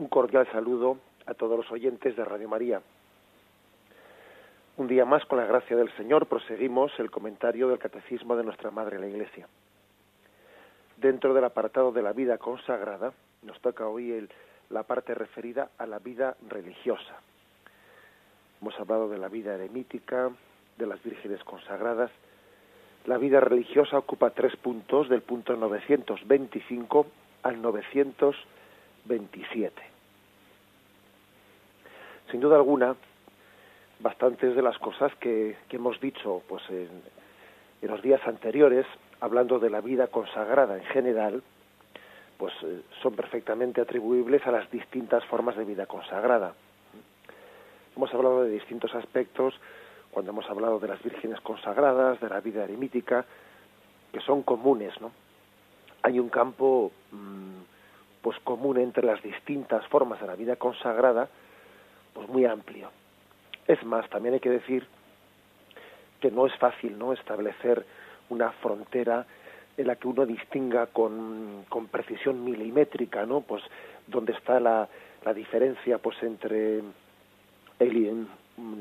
[0.00, 0.96] Un cordial saludo
[1.26, 2.80] a todos los oyentes de Radio María.
[4.78, 8.70] Un día más, con la gracia del Señor, proseguimos el comentario del Catecismo de nuestra
[8.70, 9.46] Madre la Iglesia.
[10.96, 14.26] Dentro del apartado de la vida consagrada, nos toca hoy
[14.70, 17.20] la parte referida a la vida religiosa.
[18.62, 20.30] Hemos hablado de la vida eremítica,
[20.78, 22.10] de las vírgenes consagradas.
[23.04, 27.06] La vida religiosa ocupa tres puntos, del punto 925
[27.42, 29.89] al 927.
[32.30, 32.94] Sin duda alguna,
[34.00, 36.88] bastantes de las cosas que, hemos dicho pues en,
[37.82, 38.86] en, los días anteriores,
[39.20, 41.42] hablando de la vida consagrada en general,
[42.38, 46.54] pues eh, son perfectamente atribuibles a las distintas formas de vida consagrada.
[47.96, 49.54] Hemos hablado de distintos aspectos
[50.10, 53.24] cuando hemos hablado de las vírgenes consagradas, de la vida eremítica,
[54.12, 55.12] que son comunes, ¿no?
[56.02, 57.60] Hay un campo mmm,
[58.22, 61.28] pues común entre las distintas formas de la vida consagrada,
[62.12, 62.90] pues muy amplio.
[63.66, 64.86] Es más, también hay que decir
[66.20, 67.12] que no es fácil, ¿no?
[67.12, 67.84] establecer
[68.28, 69.26] una frontera
[69.76, 73.40] en la que uno distinga con, con precisión milimétrica, ¿no?
[73.40, 73.62] Pues
[74.06, 74.88] donde está la,
[75.24, 76.82] la diferencia pues entre
[77.78, 78.26] el,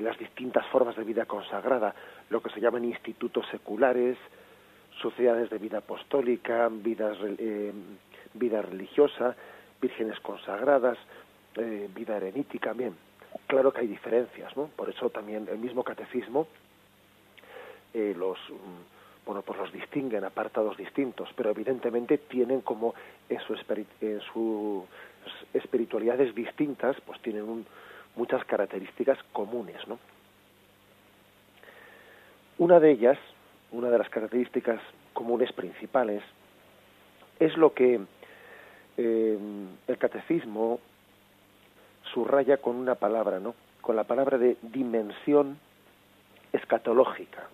[0.01, 1.93] las distintas formas de vida consagrada,
[2.29, 4.17] lo que se llaman institutos seculares,
[5.01, 7.71] sociedades de vida apostólica, vidas, eh,
[8.33, 9.35] vida religiosa,
[9.81, 10.97] vírgenes consagradas,
[11.55, 12.95] eh, vida eremítica, bien.
[13.47, 14.67] Claro que hay diferencias, ¿no?
[14.75, 16.47] Por eso también el mismo catecismo
[17.93, 22.93] eh, los mm, bueno pues los distingue en apartados distintos, pero evidentemente tienen como
[23.27, 23.55] en, su,
[24.01, 24.83] en
[25.53, 27.65] espiritualidades distintas, pues tienen un,
[28.15, 29.97] muchas características comunes, ¿no?
[32.59, 33.17] Una de ellas,
[33.71, 34.81] una de las características
[35.13, 36.21] comunes principales,
[37.39, 38.01] es lo que
[38.97, 39.37] eh,
[39.87, 40.79] el catecismo
[42.13, 43.55] subraya con una palabra, ¿no?
[43.81, 45.57] Con la palabra de dimensión
[46.51, 47.47] escatológica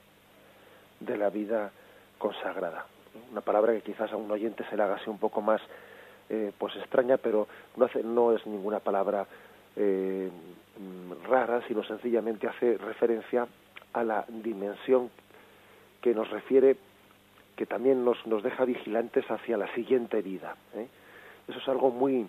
[0.99, 1.71] de la vida
[2.17, 2.85] consagrada.
[3.31, 5.61] Una palabra que quizás a un oyente se le haga así un poco más
[6.29, 9.27] eh, pues extraña, pero no, hace, no es ninguna palabra
[9.75, 10.29] eh,
[11.27, 13.47] rara, sino sencillamente hace referencia
[13.93, 15.09] a la dimensión
[16.01, 16.77] que nos refiere,
[17.55, 20.55] que también nos, nos deja vigilantes hacia la siguiente vida.
[20.73, 20.87] ¿eh?
[21.47, 22.27] Eso es algo muy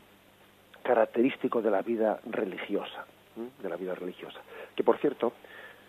[0.87, 3.05] característico de la vida religiosa,
[3.61, 4.41] de la vida religiosa.
[4.77, 5.33] Que por cierto,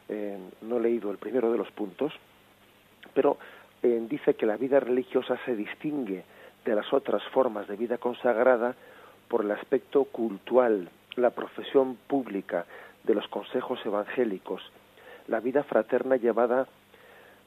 [0.09, 2.11] eh, no he leído el primero de los puntos,
[3.13, 3.37] pero
[3.83, 6.23] eh, dice que la vida religiosa se distingue
[6.65, 8.75] de las otras formas de vida consagrada
[9.27, 12.65] por el aspecto cultural, la profesión pública
[13.03, 14.63] de los consejos evangélicos,
[15.27, 16.67] la vida fraterna llevada,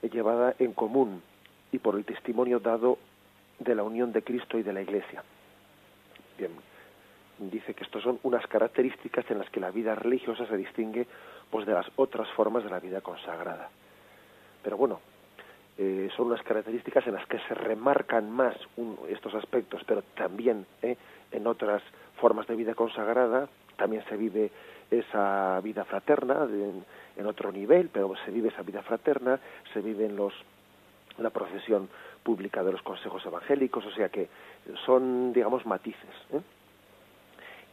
[0.03, 1.21] llevada en común
[1.73, 2.99] y por el testimonio dado
[3.59, 5.23] de la unión de Cristo y de la Iglesia.
[6.39, 6.53] Bien,
[7.49, 11.07] dice que estas son unas características en las que la vida religiosa se distingue
[11.51, 13.71] pues de las otras formas de la vida consagrada.
[14.63, 15.01] Pero bueno,
[15.79, 18.55] eh, son unas características en las que se remarcan más
[19.09, 20.97] estos aspectos, pero también eh,
[21.33, 21.83] en otras
[22.21, 24.51] formas de vida consagrada también se vive
[24.91, 26.47] esa vida fraterna
[27.17, 29.39] en, otro nivel, pero se vive esa vida fraterna,
[29.73, 30.35] se vive en los
[31.19, 31.89] la profesión
[32.23, 34.29] pública de los consejos evangélicos, o sea que
[34.87, 36.15] son, digamos, matices.
[36.33, 36.41] ¿eh?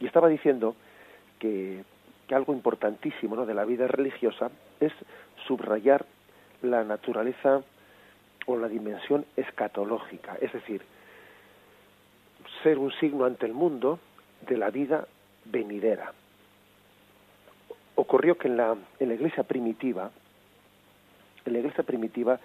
[0.00, 0.74] Y estaba diciendo
[1.38, 1.84] que,
[2.30, 4.50] algo importantísimo de la vida religiosa
[4.80, 4.92] es
[5.46, 6.04] subrayar
[6.60, 7.62] la naturaleza
[8.44, 10.82] o la dimensión escatológica, es decir,
[12.62, 13.98] ser un signo ante el mundo
[14.46, 15.06] de la vida
[15.46, 16.12] venidera.
[17.94, 20.10] Ocurrió que en la, en la iglesia primitiva,
[21.46, 22.38] en la iglesia primitiva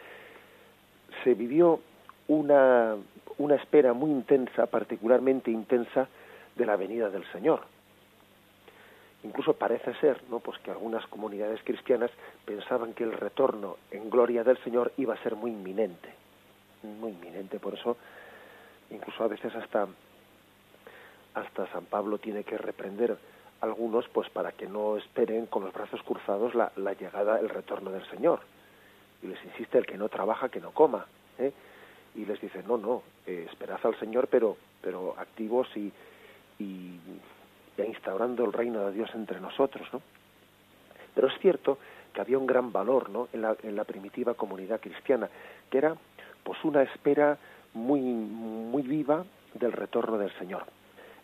[1.25, 1.81] se vivió
[2.29, 2.95] una,
[3.37, 6.07] una espera muy intensa, particularmente intensa,
[6.55, 7.61] de la venida del Señor.
[9.23, 10.39] Incluso parece ser, ¿no?
[10.39, 12.11] Pues que algunas comunidades cristianas
[12.45, 16.09] pensaban que el retorno en gloria del Señor iba a ser muy inminente,
[16.83, 17.59] muy inminente.
[17.59, 17.95] Por eso,
[18.89, 19.87] incluso a veces hasta
[21.35, 23.17] hasta San Pablo tiene que reprender
[23.59, 27.49] a algunos, pues para que no esperen con los brazos cruzados la, la llegada, el
[27.49, 28.41] retorno del Señor.
[29.23, 31.07] Y les insiste el que no trabaja, que no coma.
[31.39, 31.51] ¿eh?
[32.15, 35.91] y les dice no no eh, esperad al Señor pero pero activos y,
[36.63, 36.99] y,
[37.87, 40.01] instaurando el reino de Dios entre nosotros no
[41.15, 41.77] pero es cierto
[42.13, 45.29] que había un gran valor no en la, en la primitiva comunidad cristiana
[45.69, 45.95] que era
[46.43, 47.37] pues una espera
[47.73, 50.63] muy muy viva del retorno del Señor.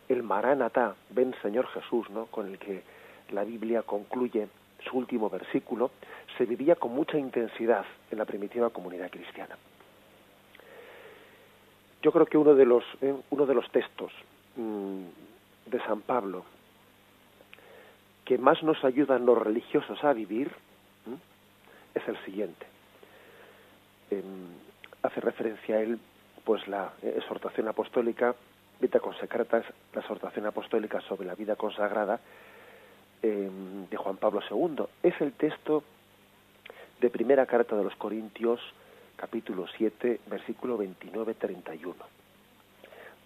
[0.08, 2.84] El Maranatá ven Señor Jesús no con el que
[3.32, 4.48] la Biblia concluye
[4.90, 5.92] su último versículo
[6.38, 9.58] se vivía con mucha intensidad en la primitiva comunidad cristiana.
[12.02, 14.12] Yo creo que uno de los, eh, uno de los textos
[14.56, 15.04] mm,
[15.70, 16.44] de San Pablo
[18.26, 20.52] que más nos ayudan los religiosos a vivir
[21.96, 22.66] es el siguiente.
[24.12, 24.54] Em,
[25.02, 26.00] hace referencia a él
[26.44, 28.36] pues la exhortación apostólica
[28.80, 29.62] Vita Consecrata
[29.94, 32.20] la exhortación apostólica sobre la vida consagrada
[33.22, 34.86] em, de Juan Pablo II.
[35.04, 35.84] Es el texto
[37.02, 38.62] de primera carta de los Corintios,
[39.18, 41.94] capítulo 7, versículo 29-31,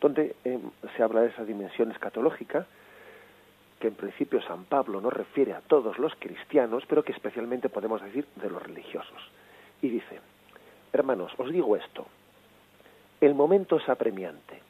[0.03, 0.61] donde em,
[0.95, 2.67] se habla de esa dimensión escatológica
[3.79, 8.01] que en principio San Pablo no refiere a todos los cristianos, pero que especialmente podemos
[8.01, 9.21] decir de los religiosos.
[9.81, 10.19] Y dice,
[10.93, 12.05] hermanos, os digo esto,
[13.19, 14.61] el momento es apremiante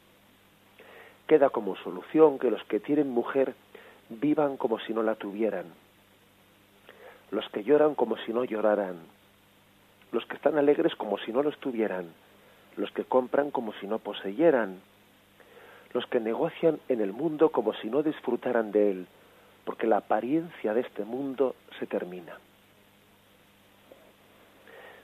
[1.27, 3.55] queda como solución que los que tienen mujer
[4.09, 5.65] vivan como si no la tuvieran,
[7.31, 8.97] los que lloran como si no lloraran,
[10.11, 12.13] los que están alegres como si no lo estuvieran,
[12.77, 14.79] los que compran como si no poseyeran,
[15.93, 19.07] los que negocian en el mundo como si no disfrutaran de él,
[19.65, 22.37] porque la apariencia de este mundo se termina.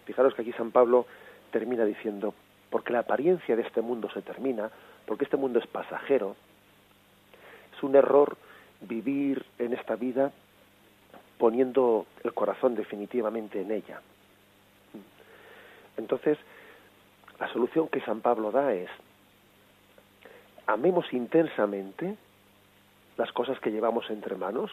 [0.06, 1.06] Fijaros que aquí San Pablo
[1.52, 2.34] termina diciendo,
[2.70, 4.72] porque la apariencia de este mundo se termina,
[5.06, 6.36] porque este mundo es pasajero.
[7.76, 8.38] Es un error
[8.82, 10.32] vivir en esta vida
[11.38, 14.02] poniendo el corazón definitivamente en ella.
[15.98, 16.38] Entonces,
[17.40, 18.90] la solución que San Pablo da es,
[20.74, 22.16] amemos intensamente
[23.18, 24.72] las cosas que llevamos entre manos,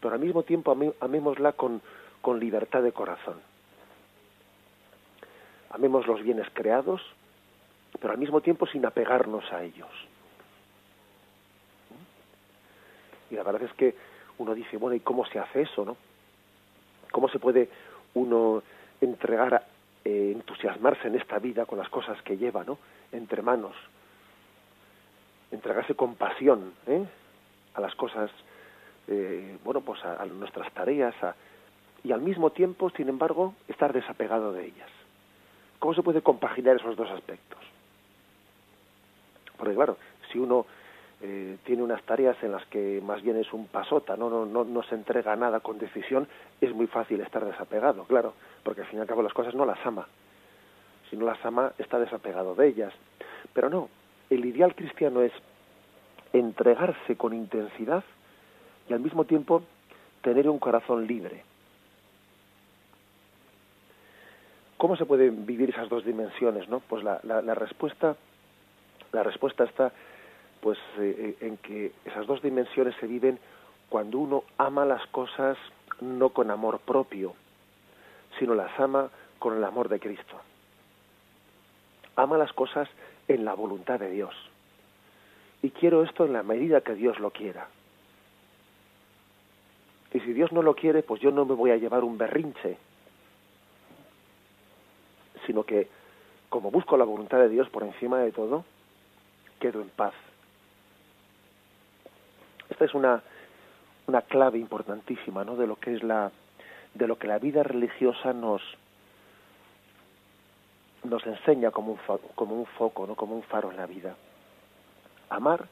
[0.00, 1.80] pero al mismo tiempo amémosla con,
[2.20, 3.40] con libertad de corazón.
[5.70, 7.00] Amemos los bienes creados,
[8.00, 9.90] pero al mismo tiempo sin apegarnos a ellos.
[13.30, 13.94] Y la verdad es que
[14.38, 15.96] uno dice, bueno, ¿y cómo se hace eso, no?
[17.12, 17.68] ¿Cómo se puede
[18.14, 18.62] uno
[19.00, 19.66] entregar,
[20.04, 22.78] eh, entusiasmarse en esta vida con las cosas que lleva, ¿no?
[23.12, 23.76] Entre manos.
[25.52, 27.04] Entregarse con pasión, ¿eh?
[27.74, 28.30] A las cosas,
[29.08, 31.14] eh, bueno, pues a, nuestras tareas,
[32.04, 34.90] y al mismo tiempo, sin embargo, estar desapegado de ellas.
[35.78, 37.60] ¿Cómo se puede compaginar esos dos aspectos?
[39.56, 39.96] Porque claro,
[40.30, 40.66] si uno
[41.20, 44.28] eh, tiene unas tareas en las que más bien es un pasota, ¿no?
[44.28, 46.26] No, no, no se entrega nada con decisión,
[46.60, 48.34] es muy fácil estar desapegado, claro,
[48.64, 50.08] porque al fin y al cabo las cosas no las ama.
[51.10, 52.92] Si no las ama, está desapegado de ellas.
[53.52, 53.88] Pero no,
[54.34, 55.32] el ideal cristiano es
[56.32, 58.02] entregarse con intensidad
[58.88, 59.62] y al mismo tiempo
[60.22, 61.44] tener un corazón libre.
[64.78, 66.68] ¿Cómo se pueden vivir esas dos dimensiones?
[66.68, 66.80] ¿no?
[66.80, 67.18] Pues la,
[67.54, 68.16] respuesta
[69.12, 69.92] la respuesta está
[70.60, 73.38] pues eh, eh, en que esas dos dimensiones se viven
[73.90, 75.58] cuando uno ama las cosas
[76.00, 77.34] no con amor propio,
[78.38, 80.40] sino las ama con el amor de Cristo.
[82.16, 82.88] Ama las cosas
[83.34, 84.34] en la voluntad de Dios.
[85.62, 87.68] Y quiero esto en la medida que Dios lo quiera.
[90.12, 92.76] Y si Dios no lo quiere, pues yo no me voy a llevar un berrinche,
[95.46, 95.88] sino que
[96.48, 98.64] como busco la voluntad de Dios por encima de todo,
[99.58, 100.12] quedo en paz.
[102.68, 103.22] Esta es una,
[104.06, 105.56] una clave importantísima ¿no?
[105.56, 106.30] de lo que es la
[106.94, 108.60] de lo que la vida religiosa nos
[111.04, 111.98] nos enseña como un,
[112.34, 113.14] como un foco, ¿no?
[113.14, 114.14] como un faro en la vida.
[115.30, 115.66] Amar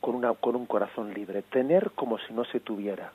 [0.00, 3.12] con, una, con un corazón libre, tener como si no se tuviera.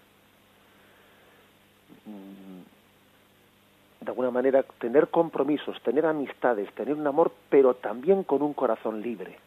[2.05, 8.53] Mm, de alguna manera tener compromisos, tener amistades, tener un amor, pero también con un
[8.53, 9.37] corazón libre.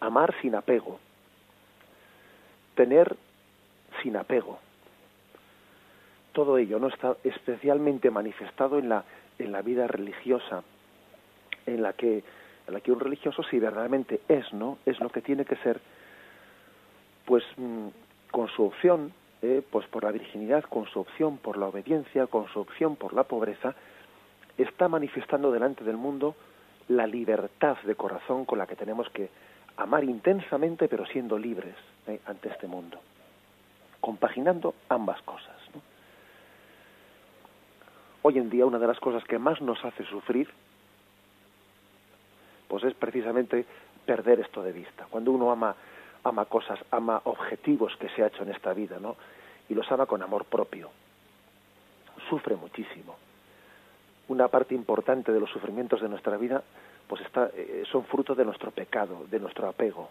[0.00, 0.98] Amar sin apego.
[2.74, 3.14] Tener
[4.02, 4.58] sin apego.
[6.32, 9.04] Todo ello no está especialmente manifestado en la
[9.38, 10.62] en la vida religiosa,
[11.66, 12.22] en la que
[12.66, 14.78] en la que un religioso si verdaderamente es, ¿no?
[14.86, 15.80] Es lo que tiene que ser
[17.24, 17.88] pues mm,
[18.30, 19.12] con su opción
[19.42, 23.12] eh, pues por la virginidad, con su opción por la obediencia, con su opción por
[23.12, 23.74] la pobreza,
[24.56, 26.36] está manifestando delante del mundo
[26.88, 29.30] la libertad de corazón con la que tenemos que
[29.76, 31.74] amar intensamente, pero siendo libres
[32.06, 32.98] eh, ante este mundo,
[34.00, 35.61] compaginando ambas cosas.
[38.22, 40.48] Hoy en día una de las cosas que más nos hace sufrir,
[42.68, 43.66] pues es precisamente
[44.06, 45.06] perder esto de vista.
[45.10, 45.74] Cuando uno ama
[46.24, 49.16] ama cosas, ama objetivos que se ha hecho en esta vida, ¿no?
[49.68, 50.90] Y los ama con amor propio.
[52.28, 53.16] Sufre muchísimo.
[54.28, 56.62] Una parte importante de los sufrimientos de nuestra vida,
[57.08, 60.08] pues está, eh, son fruto de nuestro pecado, de nuestro apego.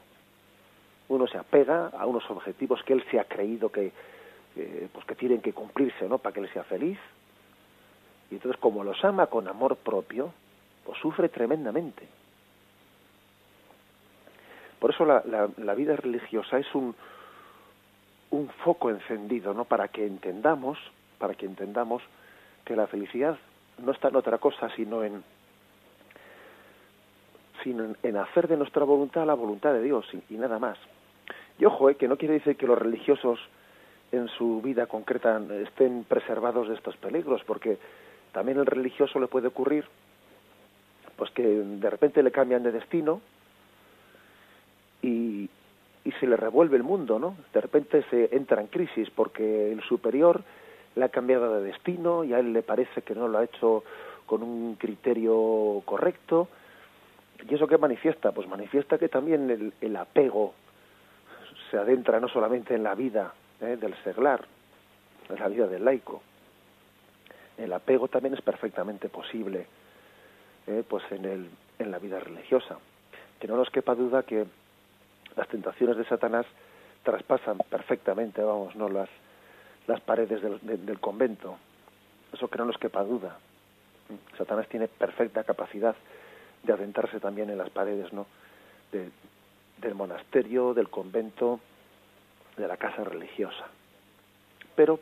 [1.07, 3.91] Uno se apega a unos objetivos que él se ha creído que,
[4.93, 6.17] pues que tienen que cumplirse, ¿no?
[6.17, 6.99] Para que él sea feliz.
[8.31, 10.33] Y entonces, como los ama con amor propio,
[10.85, 12.07] pues sufre tremendamente
[14.79, 15.21] Por eso la,
[15.57, 16.95] la, vida religiosa es un,
[18.31, 19.65] un foco encendido, ¿no?
[19.65, 20.79] Para que entendamos,
[21.19, 22.01] para que entendamos
[22.65, 23.37] que la felicidad
[23.77, 25.23] no está en otra cosa sino en
[27.63, 30.79] sino en, hacer de nuestra voluntad la voluntad de Dios y, nada más.
[31.59, 33.39] Y ojo, eh, que no quiere decir que los religiosos
[34.11, 37.77] en su vida concreta estén preservados de estos peligros, porque
[38.31, 39.85] también el religioso le puede ocurrir
[41.15, 43.21] pues que de repente le cambian de destino
[45.01, 45.49] y,
[46.03, 47.35] y se le revuelve el mundo, ¿no?
[47.53, 50.41] De repente se entra en crisis porque el superior
[50.95, 53.83] le ha cambiado de destino y a él le parece que no lo ha hecho
[54.25, 56.47] con un criterio correcto.
[57.47, 58.31] ¿Y eso qué manifiesta?
[58.31, 60.53] Pues manifiesta que también el, el apego
[61.69, 63.77] se adentra no solamente en la vida ¿eh?
[63.79, 64.45] del seglar,
[65.29, 66.21] en la vida del laico.
[67.61, 69.67] El apego también es perfectamente posible
[70.67, 70.83] ¿eh?
[70.87, 71.49] pues en, el,
[71.79, 72.77] en la vida religiosa.
[73.39, 74.45] Que no nos quepa duda que
[75.35, 76.45] las tentaciones de Satanás
[77.03, 79.09] traspasan perfectamente, vamos, no las
[79.87, 81.57] las paredes del, convento.
[82.33, 83.37] Eso que no nos quepa duda.
[84.37, 85.95] Satanás tiene perfecta capacidad
[86.63, 88.25] de adentrarse también en las paredes, ¿no?
[88.91, 91.59] del monasterio, del convento,
[92.57, 93.65] de la casa religiosa.
[94.75, 94.99] Pero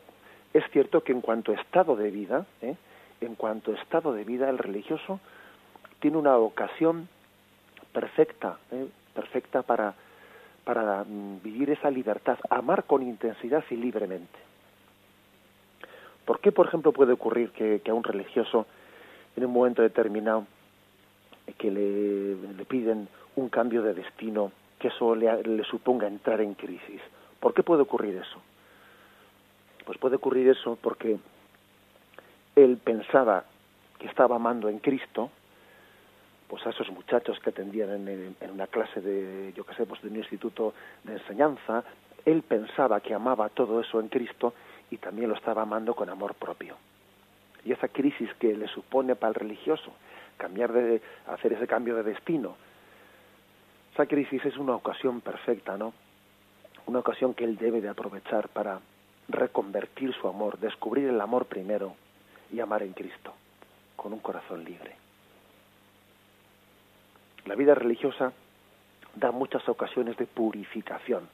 [0.53, 2.75] es cierto que en cuanto a estado de vida, ¿eh?
[3.21, 5.19] en cuanto a estado de vida, el religioso
[5.99, 7.07] tiene una ocasión
[7.93, 8.87] perfecta, ¿eh?
[9.13, 9.93] perfecta para,
[10.63, 14.39] para mm, vivir esa libertad, amar con intensidad y libremente.
[16.25, 18.65] ¿Por qué, por ejemplo, puede ocurrir que, a un religioso,
[19.35, 20.45] en un momento determinado,
[21.57, 27.01] que le, piden un cambio de destino, que eso le, le suponga entrar en crisis?
[27.39, 28.39] ¿Por qué puede ocurrir eso?
[29.89, 31.17] Pues puede ocurrir eso porque
[32.55, 33.43] él pensaba
[33.97, 35.31] que estaba amando en Cristo,
[36.47, 40.09] pues a esos muchachos que atendían en, una clase de, yo qué sé, pues de
[40.09, 41.83] un instituto de enseñanza,
[42.23, 44.53] él pensaba que amaba todo eso en Cristo
[44.91, 46.75] y también lo estaba amando con amor propio.
[47.65, 49.91] Y esa crisis que le supone para el religioso,
[50.37, 52.57] cambiar de, hacer ese cambio de destino,
[53.93, 55.93] esa crisis es una ocasión perfecta, ¿no?
[56.85, 58.81] Una ocasión que él debe de aprovechar para
[59.29, 61.95] reconvertir su amor, descubrir el amor primero
[62.51, 63.33] y amar en Cristo,
[63.95, 64.95] con un corazón libre.
[67.45, 68.33] La vida religiosa
[69.15, 71.27] da muchas ocasiones de purificación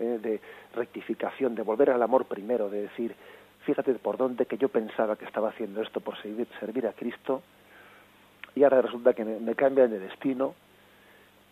[0.00, 0.40] eh, de
[0.74, 3.14] rectificación, de volver al amor primero, de decir,
[3.66, 7.42] fíjate por dónde que yo pensaba que estaba haciendo esto por servir, servir a Cristo,
[8.54, 10.54] y ahora resulta que me, cambian de destino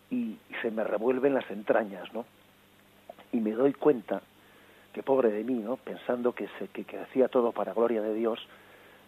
[0.09, 2.25] y, se me revuelven las entrañas, ¿no?
[3.31, 4.23] Y me doy cuenta
[4.93, 5.77] que pobre de mí, ¿no?
[5.77, 8.39] Pensando que, se, que, hacía todo para gloria de Dios,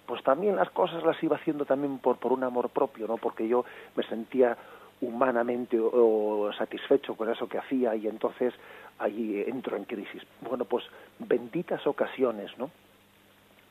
[0.06, 3.18] pues también las cosas las iba haciendo también por, por un amor propio, ¿no?
[3.18, 4.58] Porque yo me sentía
[5.02, 8.54] humanamente o, satisfecho con eso que hacía y entonces
[9.00, 10.22] allí entro en crisis.
[10.42, 10.86] Bueno, pues
[11.20, 12.70] benditas ocasiones, ¿no?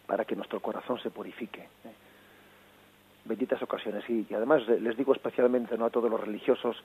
[0.07, 1.61] Para que nuestro corazón se purifique.
[1.61, 1.95] ¿eh?
[3.25, 4.03] Benditas ocasiones.
[4.11, 5.85] Y, y, además les digo especialmente ¿no?
[5.85, 6.77] a todos los religiosos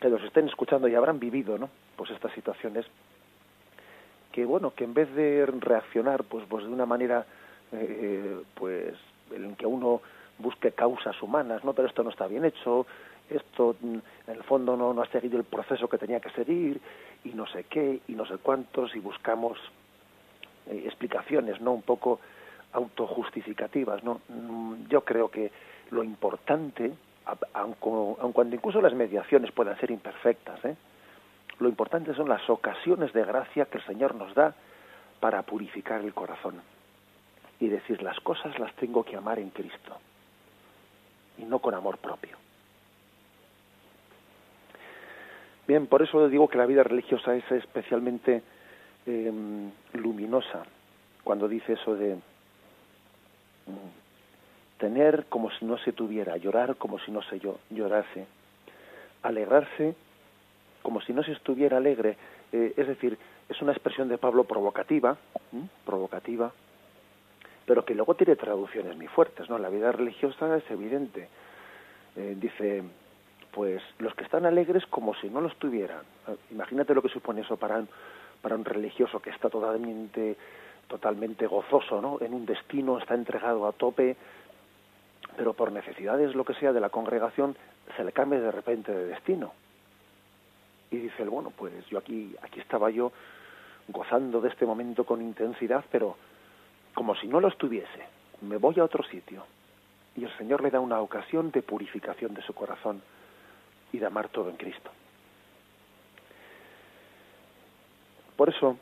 [0.00, 1.68] que los estén escuchando y habrán vivido, ¿no?
[1.96, 2.86] Pues estas situaciones
[4.32, 7.26] que bueno, que en vez de reaccionar pues pues de una manera
[7.72, 8.94] eh, pues
[9.30, 10.00] en que uno
[10.38, 11.72] busque causas humanas, ¿no?
[11.72, 12.86] Pero esto no está bien hecho,
[13.30, 16.80] esto mm, en el fondo no, no ha seguido el proceso que tenía que seguir
[17.24, 19.58] y no sé qué y no sé cuántos y buscamos
[20.66, 21.72] eh, explicaciones, ¿no?
[21.72, 22.20] Un poco
[22.72, 24.20] autojustificativas, ¿no?
[24.28, 25.50] Mm, yo creo que
[25.90, 26.92] lo importante,
[27.52, 30.76] aun, cuando incluso las mediaciones puedan ser imperfectas, ¿eh?
[31.62, 34.54] Lo importante son las ocasiones de gracia que el Señor nos da
[35.20, 36.60] para purificar el corazón
[37.60, 39.98] y decir las cosas las tengo que amar en Cristo
[41.38, 42.36] y no con amor propio.
[45.66, 48.42] Bien, por eso digo que la vida religiosa es especialmente
[49.06, 50.64] em, luminosa
[51.22, 57.22] cuando dice eso de mm, tener como si no se tuviera, llorar como si no
[57.22, 57.40] se
[57.70, 58.26] llorase,
[59.22, 59.94] alegrarse
[60.82, 62.16] como si no se estuviera alegre.
[62.52, 65.16] Eh, es decir, es una expresión de Pablo provocativa,
[65.84, 66.52] provocativa,
[67.66, 69.58] pero que luego tiene traducciones muy fuertes, ¿no?
[69.58, 71.28] La vida religiosa es evidente.
[72.16, 72.82] Eh, dice,
[73.52, 76.02] pues los que están alegres como si no lo estuvieran.
[76.50, 77.84] Imagínate lo que supone eso para,
[78.40, 80.36] para un religioso que está totalmente,
[80.88, 82.18] totalmente gozoso, ¿no?
[82.20, 84.16] En un destino, está entregado a tope,
[85.36, 87.56] pero por necesidades, lo que sea, de la congregación,
[87.96, 89.52] se le cambia de repente de destino.
[90.92, 93.12] Y dice bueno, pues yo aquí, aquí estaba yo
[93.88, 96.16] gozando de este momento con intensidad, pero
[96.94, 98.06] como si no lo estuviese,
[98.42, 99.44] me voy a otro sitio.
[100.14, 103.00] Y el Señor le da una ocasión de purificación de su corazón
[103.90, 104.90] y de amar todo en Cristo.
[108.36, 108.76] Por eso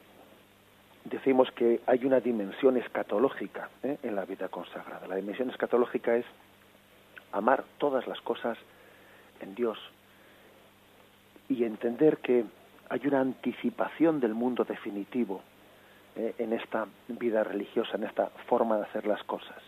[1.04, 3.98] decimos que hay una dimensión escatológica ¿eh?
[4.02, 5.06] en la vida consagrada.
[5.06, 6.26] La dimensión escatológica es
[7.30, 8.58] amar todas las cosas
[9.40, 9.78] en Dios
[11.50, 12.44] y entender que
[12.88, 15.42] hay una anticipación del mundo definitivo
[16.16, 16.34] ¿eh?
[16.38, 19.58] en esta vida religiosa, en esta forma de hacer las cosas.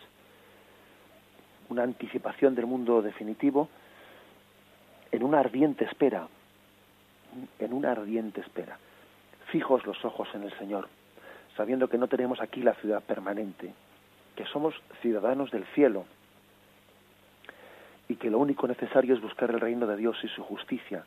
[1.69, 3.67] Una anticipación del mundo definitivo
[5.11, 6.27] en una ardiente espera,
[7.59, 8.79] en una ardiente espera.
[9.51, 10.87] Fijos los ojos en el Señor,
[11.57, 13.73] sabiendo que no tenemos aquí la ciudad permanente,
[14.37, 16.05] que somos ciudadanos del cielo
[18.07, 21.03] y que lo único necesario es buscar el reino de Dios y su justicia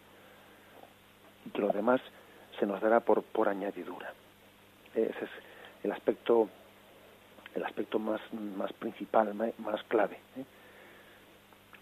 [1.54, 2.00] lo demás
[2.58, 4.12] se nos dará por, por añadidura.
[4.94, 5.30] Ese es
[5.84, 6.48] el aspecto
[7.54, 8.20] el aspecto más,
[8.54, 10.16] más principal, más, clave.
[10.36, 10.44] ¿eh?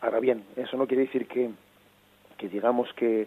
[0.00, 1.50] Ahora bien, eso no quiere decir que,
[2.38, 3.26] que digamos que,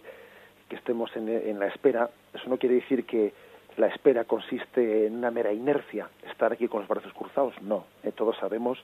[0.66, 3.34] que estemos en, en la espera, eso no quiere decir que,
[3.78, 7.54] la espera consiste en una mera inercia, estar aquí con los brazos cruzados.
[7.62, 8.78] No, eh, todos sabemos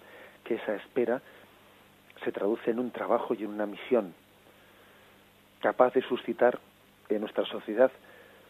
[0.45, 1.21] que esa espera
[2.25, 4.15] se traduce en un trabajo y en una misión
[5.61, 6.59] capaz de suscitar
[7.09, 7.91] en nuestra sociedad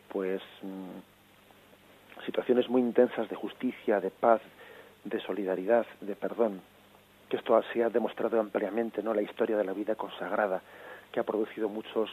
[0.09, 4.41] pues mm, situaciones muy intensas de justicia, de paz,
[5.05, 6.61] de solidaridad, de perdón,
[7.29, 10.63] que esto se ha demostrado ampliamente no la historia de la vida consagrada,
[11.13, 12.11] que ha producido muchos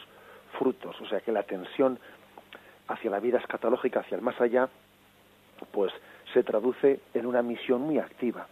[0.57, 1.99] frutos, o sea que la tensión
[2.87, 4.67] hacia la vida escatológica, hacia el más allá,
[5.71, 5.93] pues
[6.33, 8.47] se traduce en una misión muy activa.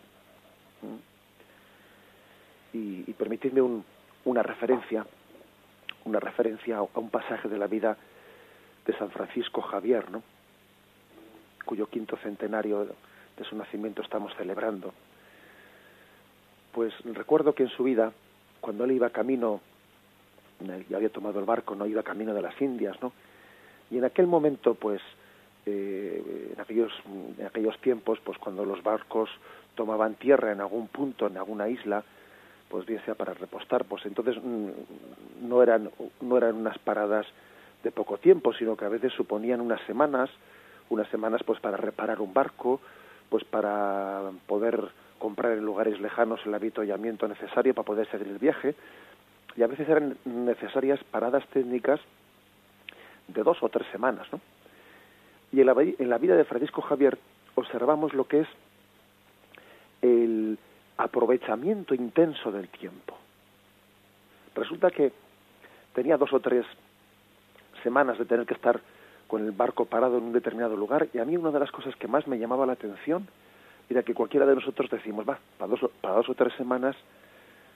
[2.71, 3.81] Y, y permitidme
[4.25, 5.05] una referencia,
[6.09, 7.97] una referencia a un pasaje de la vida
[8.85, 10.23] de San Francisco Javier, ¿no?
[11.65, 14.91] cuyo quinto centenario de su nacimiento estamos celebrando.
[16.73, 18.11] Pues recuerdo que en su vida,
[18.59, 19.61] cuando él iba camino,
[20.89, 23.13] ya había tomado el barco, no iba camino de las Indias, ¿no?
[23.91, 25.01] Y en aquel momento, pues,
[25.65, 26.91] eh, en, aquellos,
[27.37, 29.29] en aquellos tiempos, pues cuando los barcos
[29.75, 32.03] tomaban tierra en algún punto, en alguna isla,
[32.69, 35.89] pues bien sea para repostar, pues entonces mm, no eran,
[36.21, 37.25] no eran unas paradas
[37.83, 40.29] de poco tiempo, sino que a veces suponían unas semanas,
[40.89, 42.79] unas semanas pues para reparar un barco,
[43.29, 48.75] pues para poder comprar en lugares lejanos el avituallamiento necesario para poder seguir el viaje,
[49.55, 51.99] y a veces eran necesarias paradas técnicas
[53.27, 54.39] de dos o tres semanas, ¿no?
[55.51, 57.17] Y en la, en la vida de Francisco Javier
[57.55, 58.47] observamos lo que es
[60.01, 60.57] el
[60.99, 63.17] aprovechamiento intenso del tiempo.
[64.53, 65.13] Resulta que
[65.93, 66.65] tenía dos o tres
[67.81, 68.81] semanas de tener que estar
[69.25, 71.95] con el barco parado en un determinado lugar y a mí una de las cosas
[71.95, 73.25] que más me llamaba la atención
[73.89, 76.97] era que cualquiera de nosotros decimos, va, para dos, para dos o tres semanas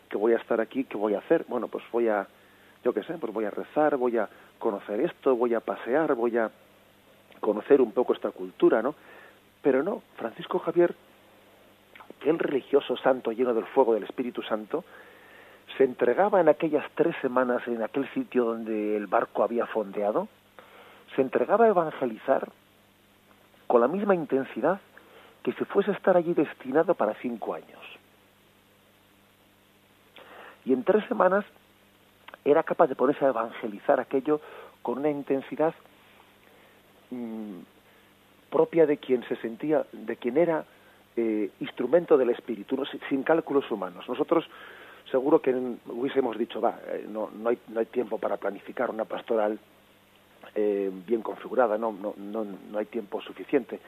[0.09, 1.45] que voy a estar aquí, ¿qué voy a hacer?
[1.47, 2.27] Bueno, pues voy a,
[2.83, 4.27] yo qué sé, pues voy a rezar, voy a
[4.59, 6.51] conocer esto, voy a pasear, voy a
[7.39, 8.95] conocer un poco esta cultura, ¿no?
[9.61, 10.93] Pero no, Francisco Javier,
[12.23, 14.85] aquel religioso santo lleno del fuego del Espíritu Santo,
[15.77, 20.29] se entregaba en aquellas tres semanas en aquel sitio donde el barco había fondeado,
[21.15, 22.47] se entregaba a evangelizar
[23.67, 24.79] con la misma intensidad
[25.43, 27.81] que si fuese a estar allí destinado para cinco años.
[30.63, 31.43] Y en tres semanas
[32.45, 34.39] era capaz de ponerse a evangelizar aquello
[34.81, 35.73] con una intensidad
[37.11, 37.59] mm,
[38.49, 40.63] propia de quien se sentía, de quien era
[41.15, 44.07] eh, instrumento del espíritu, sin cálculos humanos.
[44.07, 44.45] Nosotros
[45.11, 45.53] seguro que
[45.87, 49.59] hubiésemos dicho, va, eh, no, no, hay, no hay tiempo para planificar una pastoral
[50.55, 53.79] eh, bien configurada, no, no, no, no hay tiempo suficiente.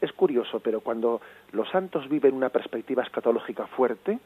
[0.00, 1.20] es curioso, pero cuando
[1.52, 4.18] los santos viven una perspectiva escatológica fuerte,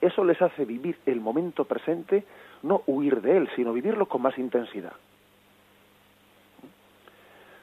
[0.00, 2.24] eso les hace vivir el momento presente,
[2.62, 4.92] no huir de él, sino vivirlo con más intensidad.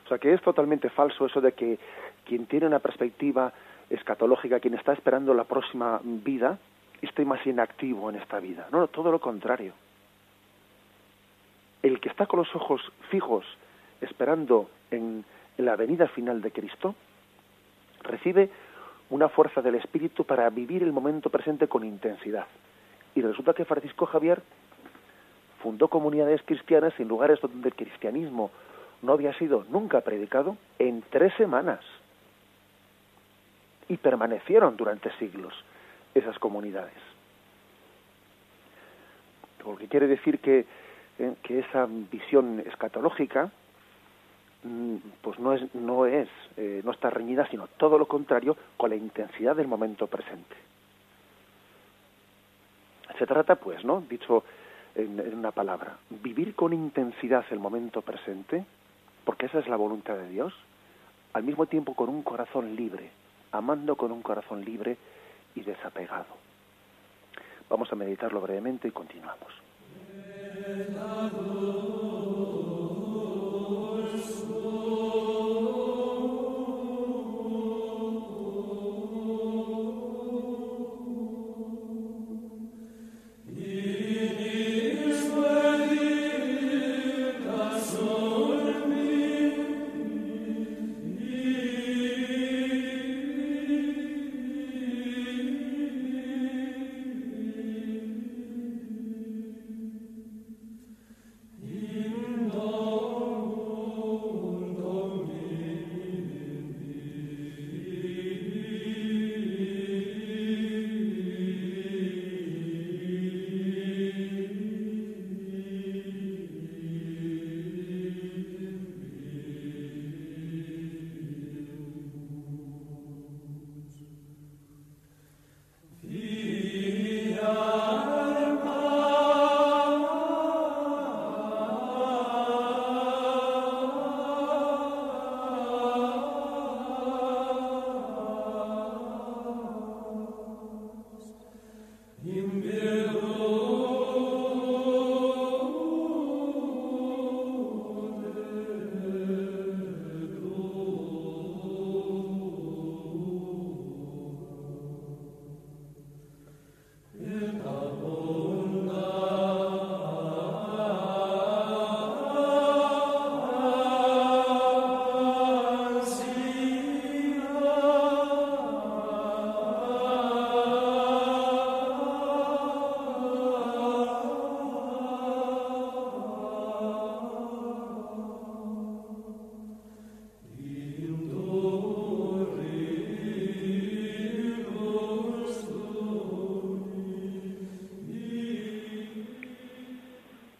[0.05, 1.79] O sea que es totalmente falso eso de que
[2.25, 3.53] quien tiene una perspectiva
[3.89, 6.57] escatológica, quien está esperando la próxima vida,
[7.01, 8.67] esté más inactivo en esta vida.
[8.71, 9.73] No, todo lo contrario.
[11.81, 13.45] El que está con los ojos fijos
[14.01, 15.25] esperando en
[15.57, 16.95] la venida final de Cristo,
[18.03, 18.49] recibe
[19.09, 22.47] una fuerza del espíritu para vivir el momento presente con intensidad.
[23.15, 24.41] Y resulta que Francisco Javier
[25.61, 28.51] fundó comunidades cristianas en lugares donde el cristianismo
[29.01, 31.79] no había sido nunca predicado en tres semanas.
[33.89, 35.53] Y permanecieron durante siglos
[36.13, 36.93] esas comunidades.
[39.65, 40.65] Lo que quiere decir que,
[41.19, 43.51] eh, que esa visión escatológica
[44.63, 48.91] Mm, pues no es no es eh, no está reñida sino todo lo contrario con
[48.91, 50.55] la intensidad del momento presente
[53.19, 54.45] se trata pues no dicho
[54.95, 58.63] en, en una palabra, vivir con intensidad el momento presente,
[59.25, 60.53] porque esa es la voluntad de Dios,
[61.33, 63.09] al mismo tiempo con un corazón libre,
[63.53, 64.97] amando con un corazón libre
[65.55, 66.35] y desapegado.
[67.69, 69.53] Vamos a meditarlo brevemente y continuamos.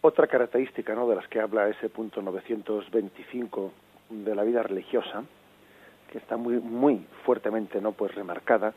[0.05, 1.07] Otra característica ¿no?
[1.07, 3.71] de las que habla ese punto 925
[4.09, 5.23] de la vida religiosa,
[6.11, 7.93] que está muy, muy fuertemente ¿no?
[7.93, 8.73] pues remarcada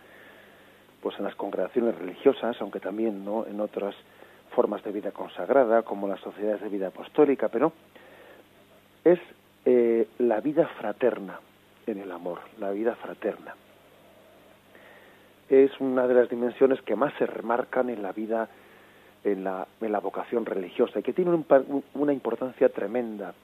[1.02, 3.44] pues en las congregaciones religiosas, aunque también ¿no?
[3.44, 3.96] en otras
[4.54, 7.72] formas de vida consagrada, como las sociedades de vida apostólica, pero
[9.02, 9.18] es
[9.64, 11.40] eh, la vida fraterna
[11.88, 13.56] en el amor, la vida fraterna.
[15.48, 18.48] Es una de las dimensiones que más se remarcan en la vida
[19.26, 21.44] en la, en la vocación religiosa y que tiene
[21.94, 23.34] una importancia tremenda.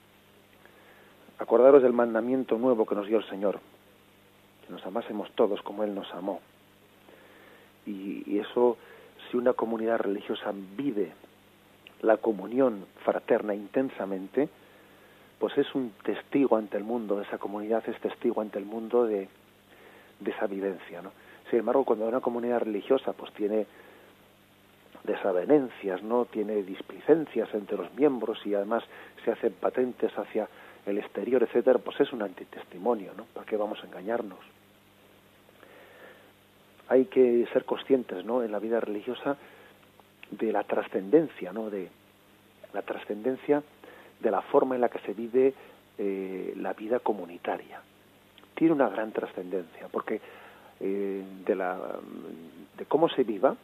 [1.39, 3.59] Acordaros del mandamiento nuevo que nos dio el Señor,
[4.65, 6.41] que nos amásemos todos como Él nos amó.
[7.85, 8.77] Y, y eso,
[9.31, 11.13] si una comunidad religiosa vive
[12.03, 14.49] la comunión fraterna intensamente,
[15.41, 19.29] pues es un testigo ante el mundo, esa comunidad es testigo ante el mundo de,
[20.21, 21.03] de esa vivencia.
[21.03, 21.11] ¿no?
[21.51, 23.67] Sin embargo, cuando una comunidad religiosa pues tiene
[25.05, 28.85] desavenencias, no tiene displicencias entre los miembros y además
[29.25, 30.49] se hacen patentes hacia
[30.87, 33.25] el exterior, etcétera, pues es un antitestimonio, ¿no?
[33.25, 34.39] ¿Para qué vamos a engañarnos?
[36.89, 38.43] Hay que ser conscientes, ¿no?
[38.43, 39.37] En la vida religiosa
[40.31, 41.71] de la trascendencia, ¿no?
[41.71, 41.89] De
[42.73, 43.63] la trascendencia
[44.21, 45.55] de la forma en la que se vive
[45.99, 47.81] eh, la vida comunitaria.
[48.55, 50.21] Tiene una gran trascendencia, porque
[50.81, 51.79] eh, de, la,
[52.77, 53.57] de cómo se viva,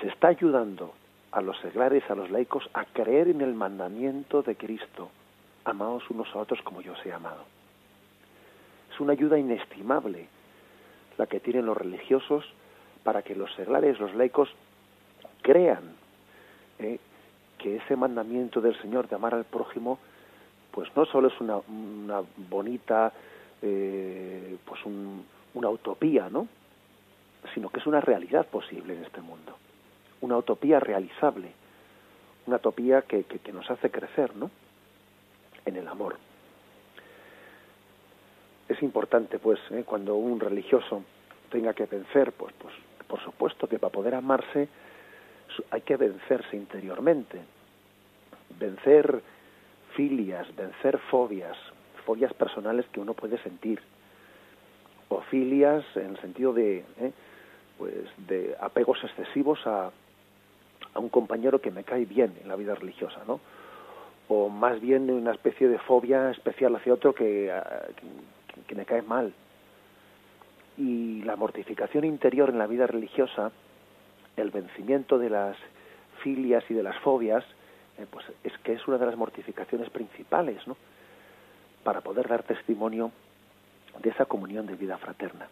[0.00, 0.92] se está ayudando
[1.32, 5.10] a los seglares, a los laicos, a creer en el mandamiento de Cristo,
[5.64, 7.44] amados unos a otros como yo os he amado.
[8.92, 10.28] Es una ayuda inestimable
[11.18, 12.44] la que tienen los religiosos
[13.04, 14.48] para que los seglares, los laicos,
[15.42, 15.94] crean
[16.78, 16.98] eh,
[17.58, 19.98] que ese mandamiento del Señor de amar al prójimo,
[20.70, 21.60] pues no solo es una,
[22.48, 23.12] bonita,
[23.62, 24.80] eh, pues
[25.54, 26.48] una utopía, ¿no?
[27.54, 29.56] Sino que es una realidad posible en este mundo
[30.26, 31.52] una utopía realizable,
[32.46, 34.50] una utopía que, que, nos hace crecer, ¿no?
[35.64, 36.16] En el amor.
[38.68, 39.84] Es importante, pues, ¿eh?
[39.86, 41.04] cuando un religioso
[41.50, 42.74] tenga que vencer, pues, pues,
[43.06, 44.68] por supuesto que para poder amarse
[45.70, 47.40] hay que vencerse interiormente,
[48.58, 49.22] vencer
[49.94, 51.56] filias, vencer fobias,
[52.04, 53.80] fobias personales que uno puede sentir,
[55.08, 57.12] o filias en el sentido de, ¿eh?
[57.78, 57.94] pues,
[58.26, 59.92] de apegos excesivos a,
[60.96, 63.38] a un compañero que me cae bien en la vida religiosa, ¿no?
[64.28, 67.86] O más bien una especie de fobia especial hacia otro que, ah,
[68.66, 69.32] que, me cae mal.
[70.78, 73.52] Y la mortificación interior en la vida religiosa,
[74.36, 75.56] el vencimiento de las
[76.22, 77.44] filias y de las fobias,
[77.98, 80.76] eh, pues es que es una de las mortificaciones principales, ¿no?
[81.84, 83.12] Para poder dar testimonio
[84.02, 85.46] de esa comunión de vida fraterna.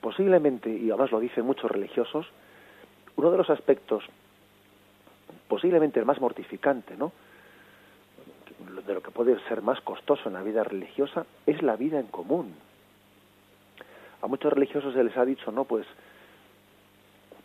[0.00, 2.26] Posiblemente, y además lo dicen muchos religiosos,
[3.18, 4.04] uno de los aspectos,
[5.48, 7.10] posiblemente el más mortificante, ¿no?
[8.86, 12.06] de lo que puede ser más costoso en la vida religiosa, es la vida en
[12.06, 12.54] común.
[14.22, 15.84] A muchos religiosos se les ha dicho, no, pues,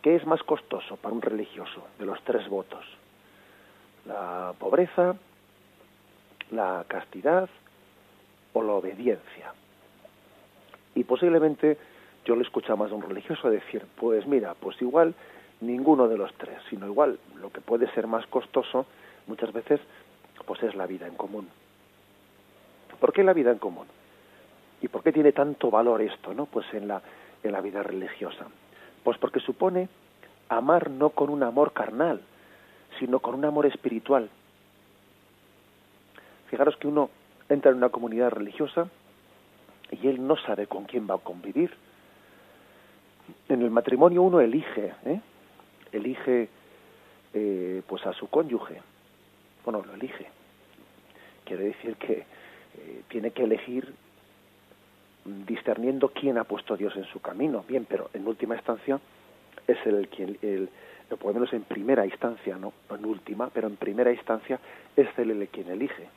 [0.00, 2.84] ¿qué es más costoso para un religioso de los tres votos?
[4.06, 5.16] La pobreza,
[6.52, 7.48] la castidad
[8.52, 9.52] o la obediencia.
[10.94, 11.78] Y posiblemente
[12.24, 15.14] yo le escucho más de un religioso decir, pues mira, pues igual
[15.66, 18.86] ninguno de los tres, sino igual lo que puede ser más costoso
[19.26, 19.80] muchas veces
[20.46, 21.48] pues es la vida en común.
[23.00, 23.86] ¿Por qué la vida en común?
[24.82, 26.46] ¿Y por qué tiene tanto valor esto, no?
[26.46, 27.00] Pues en la
[27.44, 28.46] en la vida religiosa.
[29.02, 29.88] Pues porque supone
[30.48, 32.20] amar no con un amor carnal,
[32.98, 34.28] sino con un amor espiritual.
[36.48, 37.10] Fijaros que uno
[37.48, 38.88] entra en una comunidad religiosa
[39.90, 41.74] y él no sabe con quién va a convivir.
[43.48, 45.20] En el matrimonio uno elige, ¿eh?
[45.96, 46.48] Elige
[47.32, 48.80] eh, pues a su cónyuge.
[49.64, 50.26] Bueno, lo elige.
[51.44, 53.92] Quiere decir que eh, tiene que elegir
[55.24, 57.64] discerniendo quién ha puesto Dios en su camino.
[57.66, 59.00] Bien, pero en última instancia
[59.66, 60.68] es el quien, el,
[61.08, 64.58] por lo menos en primera instancia, no en última, pero en primera instancia
[64.96, 66.08] es él el quien elige.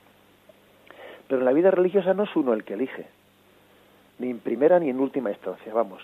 [1.27, 3.07] Pero en la vida religiosa no es uno el que elige,
[4.19, 6.01] ni en primera ni en última instancia, vamos,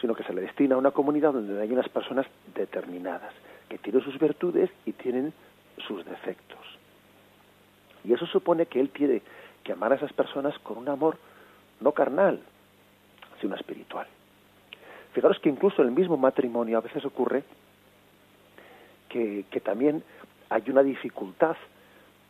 [0.00, 3.32] sino que se le destina a una comunidad donde hay unas personas determinadas,
[3.68, 5.32] que tienen sus virtudes y tienen
[5.86, 6.58] sus defectos.
[8.04, 9.22] Y eso supone que él tiene
[9.62, 11.18] que amar a esas personas con un amor
[11.80, 12.40] no carnal,
[13.40, 14.06] sino espiritual.
[15.12, 17.44] Fijaros que incluso en el mismo matrimonio a veces ocurre
[19.08, 20.02] que, que también
[20.48, 21.56] hay una dificultad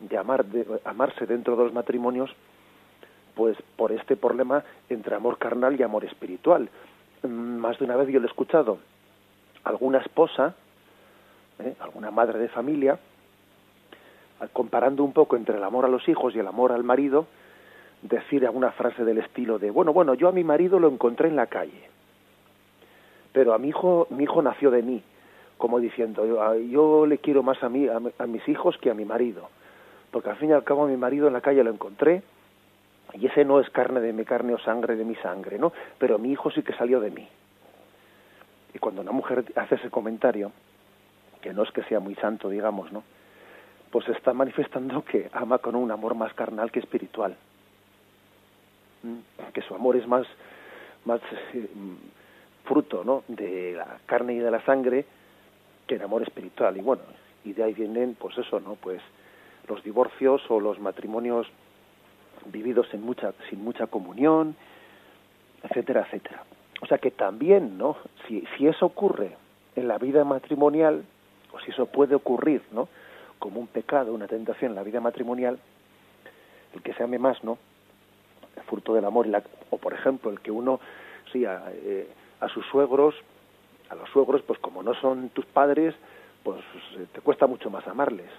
[0.00, 2.30] de, amar, de amarse dentro de los matrimonios,
[3.34, 6.68] pues por este problema entre amor carnal y amor espiritual.
[7.22, 8.78] Más de una vez yo lo he escuchado,
[9.64, 10.54] alguna esposa,
[11.58, 11.74] ¿eh?
[11.80, 12.98] alguna madre de familia,
[14.52, 17.26] comparando un poco entre el amor a los hijos y el amor al marido,
[18.02, 21.36] decir alguna frase del estilo de, bueno, bueno, yo a mi marido lo encontré en
[21.36, 21.90] la calle,
[23.32, 25.02] pero a mi hijo, mi hijo nació de mí,
[25.56, 29.48] como diciendo, yo, le quiero más a, mí, a, mis hijos que a mi marido,
[30.12, 32.22] porque al fin y al cabo a mi marido en la calle lo encontré,
[33.14, 35.72] y ese no es carne de mi carne o sangre de mi sangre, ¿no?
[35.98, 37.26] Pero mi hijo sí que salió de mí.
[38.74, 40.52] Y cuando una mujer hace ese comentario,
[41.40, 43.02] que no es que sea muy santo, digamos, ¿no?
[43.90, 47.36] Pues está manifestando que ama con un amor más carnal que espiritual.
[49.02, 49.52] ¿Mm?
[49.52, 50.26] Que su amor es más,
[51.06, 51.20] más
[51.54, 51.66] eh,
[52.64, 53.24] fruto, ¿no?
[53.28, 55.06] De la carne y de la sangre
[55.86, 56.76] que el amor espiritual.
[56.76, 57.02] Y bueno,
[57.44, 58.74] y de ahí vienen, pues eso, ¿no?
[58.74, 59.00] Pues
[59.66, 61.46] los divorcios o los matrimonios
[62.46, 64.56] vividos en mucha, sin mucha comunión,
[65.62, 66.44] etcétera, etcétera.
[66.80, 67.96] O sea que también, ¿no?
[68.26, 69.36] Si, si eso ocurre
[69.76, 71.04] en la vida matrimonial,
[71.52, 72.88] o si eso puede ocurrir, ¿no?
[73.38, 75.58] Como un pecado, una tentación en la vida matrimonial,
[76.74, 77.58] el que se ame más, ¿no?
[78.56, 80.80] El fruto del amor, la, o por ejemplo, el que uno,
[81.32, 82.08] sí, a, eh,
[82.40, 83.14] a sus suegros,
[83.88, 85.94] a los suegros, pues como no son tus padres,
[86.42, 86.60] pues
[86.96, 88.30] eh, te cuesta mucho más amarles.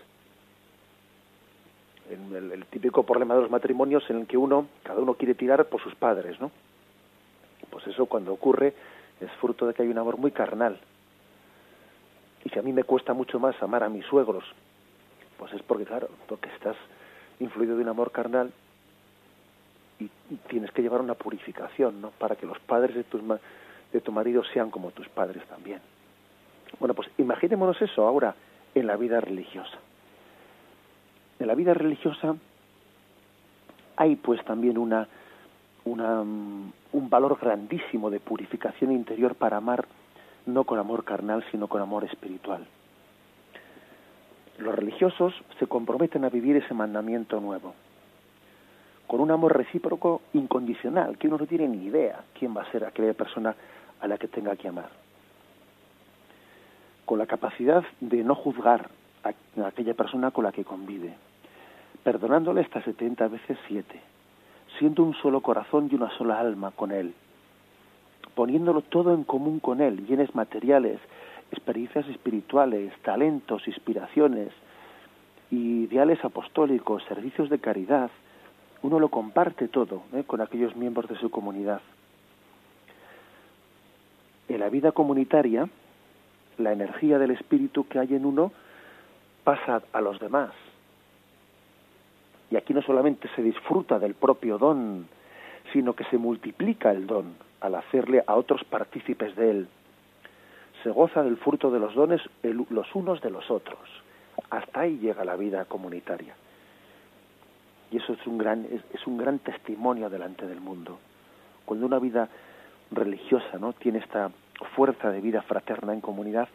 [2.10, 5.66] El, el, típico problema de los matrimonios en el que uno, cada uno quiere tirar
[5.66, 6.52] por sus padres, ¿no?
[7.70, 8.74] Pues eso cuando ocurre
[9.22, 10.80] es fruto de que hay un amor muy carnal,
[12.44, 14.44] y si a mí me cuesta mucho más amar a mis suegros,
[15.38, 16.76] pues es porque, claro, porque estás
[17.40, 18.52] influido de un amor carnal
[20.00, 20.10] y
[20.48, 22.12] tienes que llevar una purificación, ¿no?
[22.12, 23.22] Para que los padres de, tus,
[23.92, 25.82] de tu marido sean como tus padres también.
[26.80, 28.36] Bueno, pues imaginémonos eso ahora
[28.76, 29.78] en la vida religiosa.
[31.40, 32.36] En la vida religiosa
[33.96, 35.08] hay pues también una,
[35.86, 39.88] mm, un valor grandísimo de purificación interior para amar
[40.46, 42.66] no con amor carnal, sino con amor espiritual.
[44.58, 47.74] Los religiosos se comprometen a vivir ese mandamiento nuevo,
[49.08, 52.84] con un amor recíproco incondicional, que uno no tiene ni idea quién va a ser
[52.84, 53.56] aquella persona
[54.02, 54.90] a la que tenga que amar.
[57.06, 58.90] Con la capacidad de no juzgar
[59.24, 61.16] a aquella persona con la que convive,
[62.04, 64.00] perdonándole hasta 70 veces siete,
[64.78, 67.14] siendo un solo corazón y una sola alma con él,
[68.40, 71.00] poniéndolo todo en común con Él, bienes materiales,
[71.52, 74.54] experiencias espirituales, talentos, inspiraciones,
[75.52, 78.10] ideales apostólicos, servicios de caridad,
[78.82, 80.24] uno lo comparte todo ¿eh?
[80.26, 81.82] con aquellos miembros de su comunidad.
[84.48, 85.68] En la vida comunitaria,
[86.58, 88.54] la energía del espíritu que hay en uno
[89.44, 90.52] pasa a los demás.
[92.52, 95.08] Y aquí no solamente se disfruta del propio don,
[95.72, 99.68] sino que se multiplica el don al hacerle a otros partícipes de él.
[100.84, 103.80] Se goza del fruto de los dones los unos de los otros.
[104.50, 106.34] Hasta ahí llega la vida comunitaria.
[107.92, 111.00] Y eso es un gran, es, un gran testimonio delante del mundo.
[111.66, 112.30] Cuando una vida
[112.92, 114.32] religiosa no tiene esta
[114.76, 116.48] fuerza de vida fraterna en comunidad,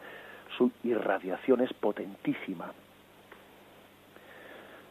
[0.57, 2.73] su irradiación es potentísima.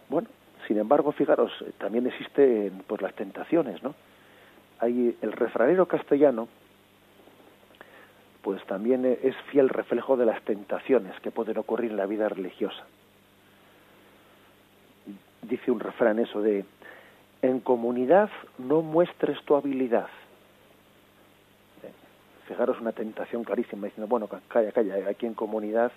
[0.10, 0.28] Bueno,
[0.68, 3.96] sin embargo, fijaros, también existen pues las tentaciones, ¿no?
[4.80, 6.48] Hay el refranero castellano,
[8.42, 12.84] pues también es fiel reflejo de las tentaciones que pueden ocurrir en la vida religiosa
[15.48, 16.66] dice un refrán eso de,
[17.42, 20.08] en comunidad no muestres tu habilidad.
[21.84, 21.92] Eh,
[22.48, 25.92] fijaros una tentación clarísima diciendo, bueno, calla, calla, aquí en comunidad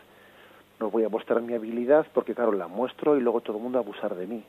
[0.79, 3.79] no voy a mostrar mi habilidad porque, claro, la muestro y luego todo el mundo
[3.79, 4.45] a abusar de mí.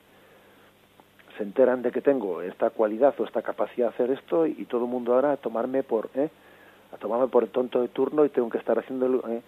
[1.37, 4.85] Se enteran de que tengo esta cualidad o esta capacidad de hacer esto y, todo
[4.85, 6.29] el mundo ahora a tomarme por, ¿eh?
[6.91, 9.41] a tomarme por el tonto de turno y tengo que estar haciendo, ¿eh?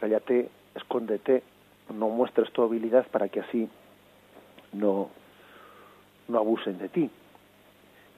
[0.00, 1.42] cállate, escóndete,
[1.92, 3.68] no muestres tu habilidad para que así
[4.72, 5.10] no,
[6.28, 7.10] no abusen de ti.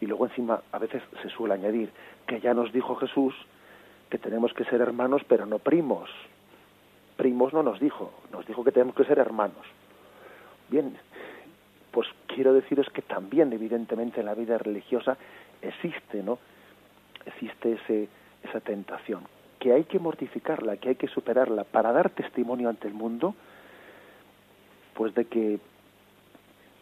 [0.01, 1.91] Y luego encima a veces se suele añadir
[2.27, 3.35] que ya nos dijo Jesús
[4.11, 6.11] que tenemos que ser hermanos pero no primos.
[7.17, 9.65] Primos no nos dijo, nos dijo que tenemos que ser hermanos.
[10.69, 10.97] Bien,
[12.35, 15.17] quiero deciros que también evidentemente en la vida religiosa
[15.63, 16.39] existe, ¿no?
[17.25, 18.09] Existe ese,
[18.43, 19.23] esa tentación,
[19.59, 23.35] que hay que mortificarla, que hay que superarla para dar testimonio ante el mundo
[24.95, 25.59] pues de que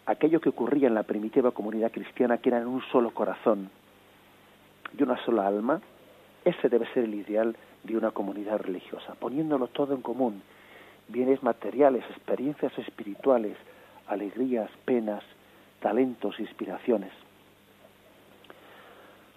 [0.06, 3.70] aquello que ocurría en la primitiva comunidad cristiana, que era en un solo corazón
[4.96, 5.80] y una sola alma,
[6.44, 10.42] ese debe ser el ideal de una comunidad religiosa, poniéndolo todo en común,
[11.08, 13.56] bienes materiales, experiencias espirituales,
[14.06, 15.22] alegrías, penas,
[15.82, 17.12] talentos, inspiraciones.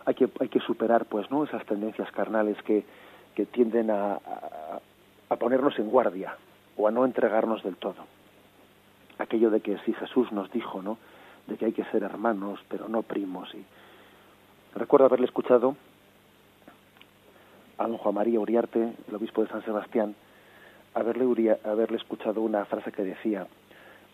[0.05, 2.86] Hay que, hay que superar pues no esas tendencias carnales que,
[3.34, 4.19] que tienden a,
[5.29, 6.38] a ponernos en guardia
[6.77, 8.05] o a no entregarnos del todo
[9.17, 10.97] aquello de que si Jesús nos dijo, ¿no?
[11.47, 13.53] De que hay que ser hermanos, pero no primos.
[13.53, 13.63] Y
[14.77, 15.75] recuerdo haberle escuchado
[17.77, 20.15] a don Juan María Uriarte, el obispo de San Sebastián,
[20.93, 23.47] haberle, haberle escuchado una frase que decía,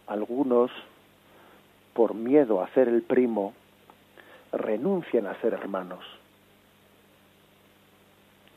[0.08, 0.72] algunos,
[1.94, 3.54] por miedo a ser el primo,
[4.52, 6.06] renuncian a ser hermanos.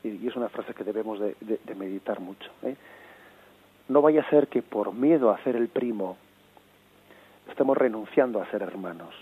[0.03, 1.35] Y, es una frase que debemos de,
[1.75, 2.49] meditar mucho.
[2.63, 2.75] ¿eh?
[3.89, 6.17] No vaya a ser que por miedo a ser el primo
[7.49, 9.13] estamos renunciando a ser hermanos.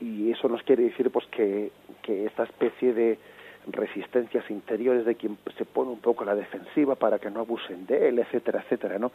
[0.00, 3.18] Y eso nos quiere decir pues que, que esta especie de
[3.66, 7.86] resistencias interiores de quien se pone un poco a la defensiva para que no abusen
[7.86, 9.10] de él, etcétera, etcétera, ¿no?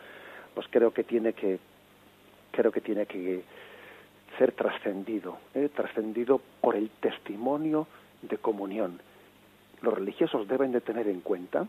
[0.53, 1.59] Pues creo que tiene que
[2.53, 3.43] creo que tiene que
[4.37, 5.69] ser trascendido, ¿eh?
[5.75, 7.87] trascendido por el testimonio
[8.21, 8.99] de comunión.
[9.81, 11.67] Los religiosos deben de tener en cuenta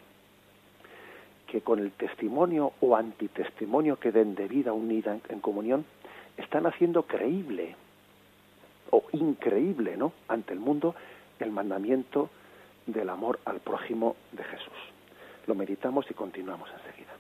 [1.47, 5.85] que con el testimonio o antitestimonio que den de vida unida en, comunión,
[6.37, 7.77] están haciendo creíble
[8.91, 10.13] o increíble, ¿no?
[10.29, 10.95] Ante el mundo
[11.39, 12.31] el mandamiento
[12.87, 14.75] del amor al prójimo de Jesús.
[15.47, 17.13] Lo meditamos y continuamos enseguida.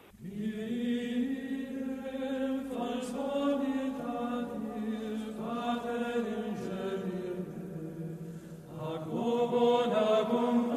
[3.04, 3.12] Ad
[10.30, 10.73] Domum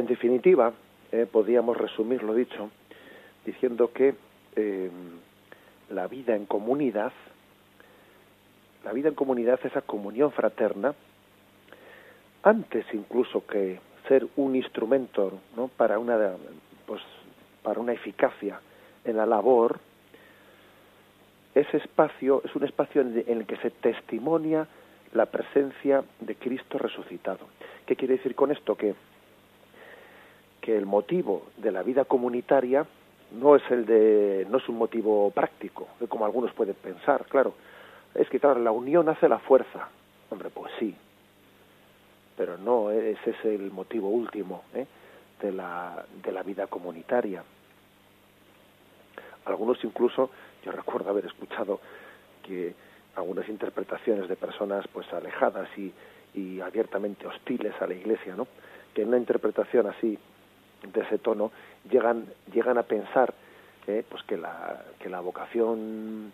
[0.00, 0.72] En definitiva,
[1.12, 2.70] eh, podríamos resumir lo dicho
[3.44, 4.14] diciendo que
[4.56, 4.90] eh,
[5.90, 7.12] la vida en comunidad,
[8.82, 10.94] la vida en comunidad, esa comunión fraterna,
[12.42, 13.78] antes incluso que
[14.08, 15.38] ser un instrumento
[15.76, 16.16] para una
[16.86, 17.02] pues
[17.62, 18.58] para una eficacia
[19.04, 19.80] en la labor
[21.54, 24.66] ese espacio es un espacio en el que se testimonia
[25.12, 27.46] la presencia de Cristo resucitado.
[27.84, 28.76] ¿Qué quiere decir con esto?
[28.76, 28.94] Que
[30.60, 32.86] que el motivo de la vida comunitaria
[33.32, 37.54] no es el de no es un motivo práctico, como algunos pueden pensar, claro.
[38.14, 39.88] Es que claro, la unión hace la fuerza.
[40.30, 40.94] Hombre, pues sí.
[42.36, 44.86] Pero no ese es el motivo último ¿eh?
[45.40, 47.42] de la de la vida comunitaria.
[49.44, 50.30] Algunos incluso,
[50.64, 51.80] yo recuerdo haber escuchado
[52.42, 52.74] que
[53.16, 55.92] algunas interpretaciones de personas pues alejadas y,
[56.34, 58.46] y abiertamente hostiles a la Iglesia, ¿no?
[58.94, 60.18] Que en una interpretación así
[60.82, 61.52] de ese tono
[61.90, 63.34] llegan llegan a pensar
[63.86, 66.32] eh, pues que la que la vocación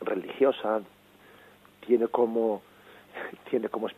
[0.00, 0.80] religiosa
[1.86, 2.62] tiene como
[3.50, 3.88] tiene como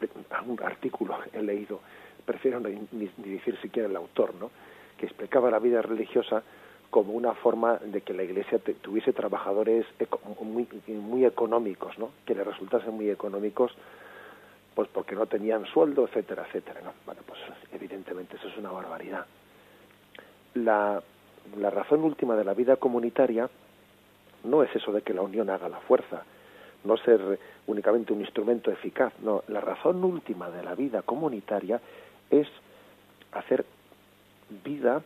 [0.47, 1.81] un artículo he leído
[2.25, 4.51] prefiero ni, ni, decir siquiera el autor no
[4.97, 6.43] que explicaba la vida religiosa
[6.91, 9.87] como una forma de que la iglesia tuviese trabajadores
[10.41, 13.73] muy muy económicos no que le resultasen muy económicos
[14.75, 16.93] pues porque no tenían sueldo etcétera etcétera ¿no?
[17.07, 17.41] bueno pues
[17.73, 19.27] evidentemente eso es una barbaridad
[20.55, 21.03] la,
[21.71, 23.49] razón última de la vida comunitaria
[24.45, 26.25] no es eso de que la unión haga la fuerza,
[26.85, 31.81] no ser únicamente un instrumento eficaz, no, la razón última de la vida comunitaria
[32.31, 32.49] es
[33.33, 33.65] hacer
[34.65, 35.03] vida,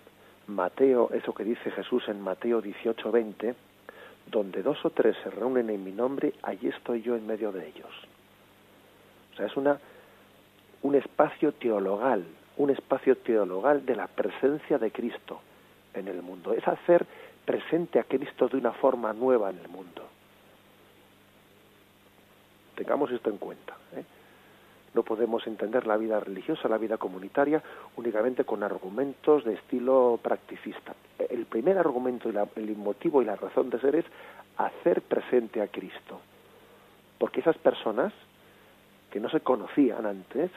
[0.47, 3.55] Mateo, eso que dice Jesús en Mateo 18:20,
[4.31, 7.69] donde dos o tres se reúnen en mi nombre, allí estoy yo en medio de
[7.69, 7.91] ellos.
[9.33, 9.79] O sea, es una
[10.83, 12.25] un espacio teologal,
[12.57, 15.41] un espacio teologal de la presencia de Cristo
[15.95, 16.53] en el mundo.
[16.53, 17.07] Es hacer
[17.45, 20.03] presente a Cristo de una forma nueva en el mundo.
[22.75, 23.77] Tengamos esto en cuenta.
[23.95, 24.05] ¿eh?
[24.95, 27.63] No podemos entender la vida religiosa, la vida comunitaria,
[27.97, 30.95] únicamente con argumentos de estilo practicista.
[31.19, 34.07] El primer argumento, y el motivo y la razón de ser es
[34.57, 36.21] hacer presente a Cristo.
[37.19, 38.13] Porque esas personas
[39.11, 40.51] que no se conocían antes,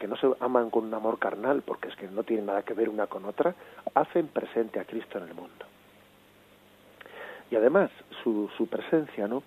[0.00, 2.74] que no se aman con un amor carnal, porque es que no tienen nada que
[2.74, 3.54] ver una con otra,
[3.94, 5.66] hacen presente a Cristo en el mundo.
[7.50, 7.90] Y además,
[8.24, 9.42] su, su presencia, ¿no?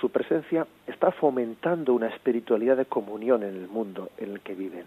[0.00, 4.86] Su presencia está fomentando una espiritualidad de comunión en el mundo en el que viven.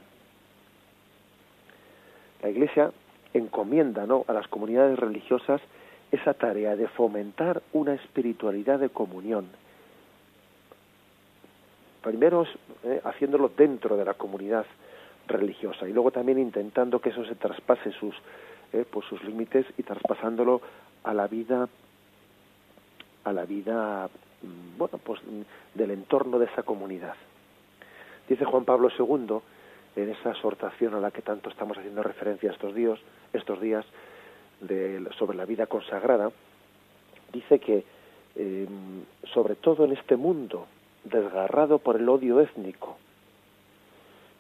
[2.42, 2.92] La Iglesia
[3.34, 4.26] encomienda ¿no?
[4.28, 5.62] a las comunidades religiosas
[6.12, 9.48] esa tarea de fomentar una espiritualidad de comunión
[12.02, 12.46] primero
[12.84, 14.66] eh, haciéndolo dentro de la comunidad
[15.28, 18.16] religiosa y luego también intentando que eso se traspase sus
[18.74, 20.62] eh, pues sus límites y traspasándolo
[21.04, 21.68] a la vida
[23.24, 24.10] a la vida
[24.42, 25.22] mm, bueno pues
[25.74, 27.16] del entorno de esa comunidad.
[28.28, 29.40] Dice Juan Pablo II
[29.96, 33.00] en esa exhortación a la que tanto estamos haciendo referencia estos días
[33.34, 33.86] estos días
[34.62, 36.32] de, sobre la vida consagrada
[37.32, 37.84] dice que
[38.36, 38.68] eh,
[39.34, 40.68] sobre todo en este mundo
[41.10, 42.98] desgarrado por el odio étnico,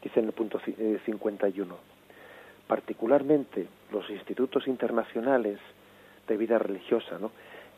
[0.04, 1.74] dice en el punto 51.
[1.74, 1.78] Eh,
[2.68, 5.60] Particularmente los institutos internacionales
[6.28, 7.32] de vida religiosa, ¿no?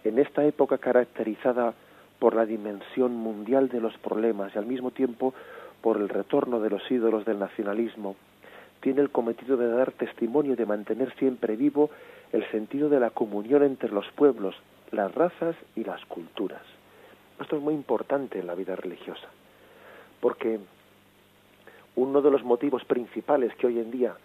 [0.03, 1.73] en esta época caracterizada
[2.17, 5.33] por la dimensión mundial de los problemas y al mismo tiempo
[5.81, 8.15] por el retorno de los ídolos del nacionalismo,
[8.81, 11.89] tiene el cometido de dar testimonio y de mantener siempre vivo
[12.31, 14.55] el sentido de la comunión entre los pueblos,
[14.91, 16.61] las razas y las culturas.
[17.39, 19.27] Esto es muy importante en la vida religiosa,
[20.19, 20.59] porque
[21.95, 24.15] uno de los motivos principales que hoy en día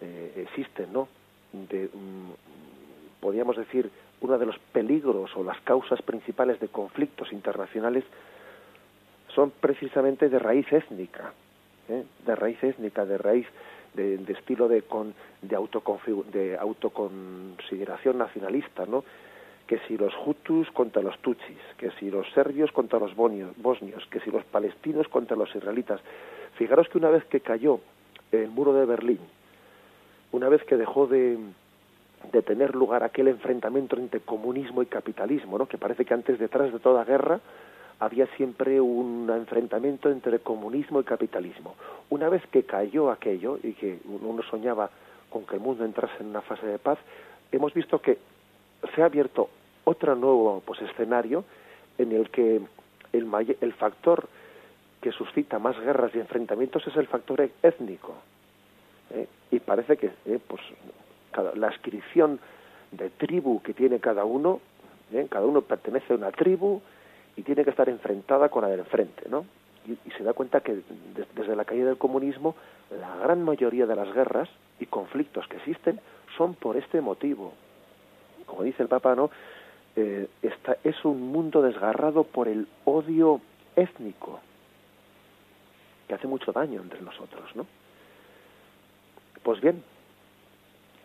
[0.00, 1.08] eh, existen, ¿no?
[1.52, 3.90] De, mm, podríamos decir,
[4.20, 8.04] uno de los peligros o las causas principales de conflictos internacionales
[9.34, 11.32] son precisamente de raíz étnica,
[11.88, 12.04] ¿eh?
[12.26, 13.46] de raíz étnica, de raíz
[13.94, 15.56] de, estilo de, con, de,
[16.32, 19.04] de autoconsideración nacionalista, ¿no?
[19.68, 24.18] Que si los hutus contra los tutsis, que si los serbios contra los bosnios, que
[24.20, 26.00] si los palestinos contra los israelitas.
[26.54, 27.78] Fijaros que una vez que cayó
[28.32, 29.20] el muro de Berlín,
[30.32, 31.38] una vez que dejó de,
[32.32, 35.66] de tener lugar aquel enfrentamiento entre comunismo y capitalismo, ¿no?
[35.66, 37.38] que parece que antes detrás de toda guerra
[38.00, 41.74] había siempre un enfrentamiento entre comunismo y capitalismo.
[42.08, 44.88] Una vez que cayó aquello y que uno soñaba
[45.28, 46.98] con que el mundo entrase en una fase de paz,
[47.52, 48.16] hemos visto que
[48.94, 49.50] se ha abierto
[49.88, 51.44] otro nuevo pues, escenario
[51.96, 52.60] en el que
[53.12, 54.28] el, el factor
[55.00, 58.14] que suscita más guerras y enfrentamientos es el factor étnico.
[59.10, 59.26] ¿eh?
[59.50, 60.60] Y parece que eh, pues,
[61.30, 62.38] cada, la inscripción
[62.92, 64.60] de tribu que tiene cada uno,
[65.12, 65.26] ¿eh?
[65.30, 66.80] cada uno pertenece a una tribu
[67.36, 69.46] y tiene que estar enfrentada con la del frente, ¿no?
[69.86, 70.82] Y, y se da cuenta que
[71.34, 72.56] desde la caída del comunismo
[72.90, 74.48] la gran mayoría de las guerras
[74.80, 76.00] y conflictos que existen
[76.36, 77.52] son por este motivo.
[78.44, 79.30] Como dice el Papa, ¿no?
[80.00, 80.28] Eh,
[80.84, 83.40] es un mundo desgarrado por el odio
[83.74, 84.38] étnico
[86.06, 87.66] que hace mucho daño entre nosotros, ¿no?
[89.42, 89.82] Pues bien,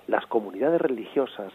[0.06, 1.52] las comunidades religiosas,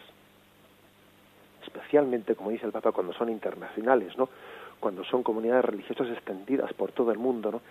[1.63, 4.27] especialmente, como dice el Papa, cuando son internacionales, ¿no?
[4.81, 7.61] cuando son comunidades religiosas extendidas por todo el mundo, ¿no?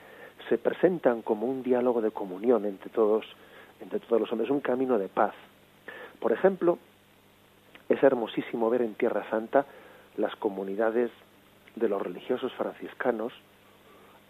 [0.48, 3.26] se presentan como un diálogo de comunión entre todos,
[3.80, 5.34] entre todos los hombres, un camino de paz.
[6.20, 6.78] Por ejemplo,
[7.88, 9.64] es hermosísimo ver en Tierra Santa
[10.16, 11.10] las comunidades
[11.76, 13.32] de los religiosos franciscanos,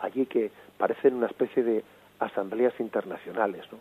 [0.01, 1.85] allí que parecen una especie de
[2.19, 3.79] asambleas internacionales, ¿no?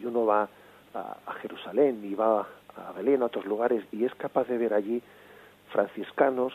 [0.00, 0.48] Y uno va
[0.94, 5.02] a, Jerusalén y va a Belén, a otros lugares, y es capaz de ver allí
[5.70, 6.52] franciscanos,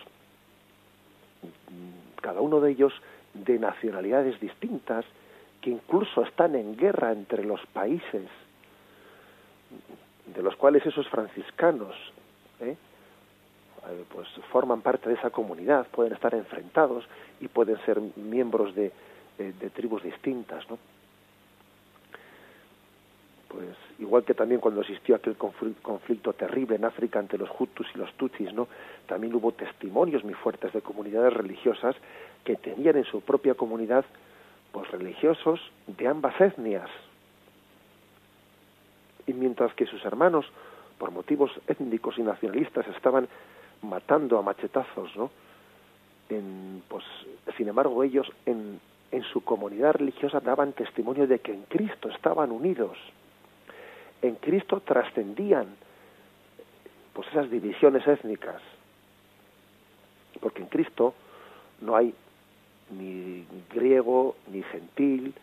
[2.22, 2.94] cada uno de ellos
[3.34, 5.06] de nacionalidades distintas,
[5.62, 8.28] que incluso están en guerra entre los países,
[10.34, 11.96] de los cuales esos franciscanos
[12.62, 12.76] ¿eh?
[13.88, 17.06] Eh, pues forman parte de esa comunidad, pueden estar enfrentados
[17.40, 18.92] y pueden ser miembros de,
[19.38, 20.78] eh, tribus distintas, ¿no?
[23.50, 27.98] pues igual que también cuando existió aquel conflicto terrible en África entre los Hutus y
[27.98, 28.68] los Tutsis, ¿no?
[29.08, 31.96] También hubo testimonios muy fuertes de comunidades religiosas
[32.44, 34.06] que tenían en su propia comunidad
[34.72, 36.90] pues religiosos de ambas etnias.
[39.30, 40.48] Y mientras que sus hermanos,
[40.98, 43.28] por motivos étnicos y nacionalistas, estaban
[43.84, 45.30] matando a machetazos, ¿no?
[46.30, 47.04] En, pues,
[47.56, 48.80] sin embargo, ellos en,
[49.12, 52.98] en su comunidad religiosa daban testimonio de que en Cristo estaban unidos.
[54.24, 55.68] En Cristo trascendían
[57.14, 58.64] pues esas divisiones étnicas.
[60.40, 61.14] Porque en Cristo
[61.82, 62.16] no hay
[62.98, 65.36] ni griego ni gentil.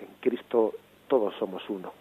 [0.00, 0.74] En Cristo
[1.06, 1.99] todos somos uno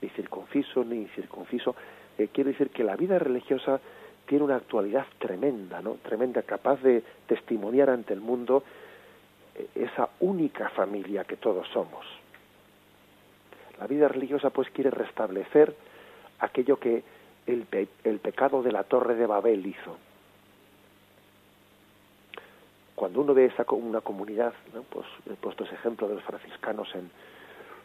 [0.00, 1.74] ni circunciso ni circunciso
[2.18, 3.80] eh, quiere decir que la vida religiosa
[4.26, 8.62] tiene una actualidad tremenda no tremenda capaz de testimoniar ante el mundo
[9.54, 12.04] eh, esa única familia que todos somos.
[13.78, 15.74] La vida religiosa pues quiere restablecer
[16.38, 17.02] aquello que
[17.46, 17.66] el,
[18.04, 19.96] el pecado de la torre de Babel hizo.
[22.94, 24.54] Cuando uno ve esa una comunidad,
[24.90, 27.10] pues he puesto ese ejemplo de los franciscanos en,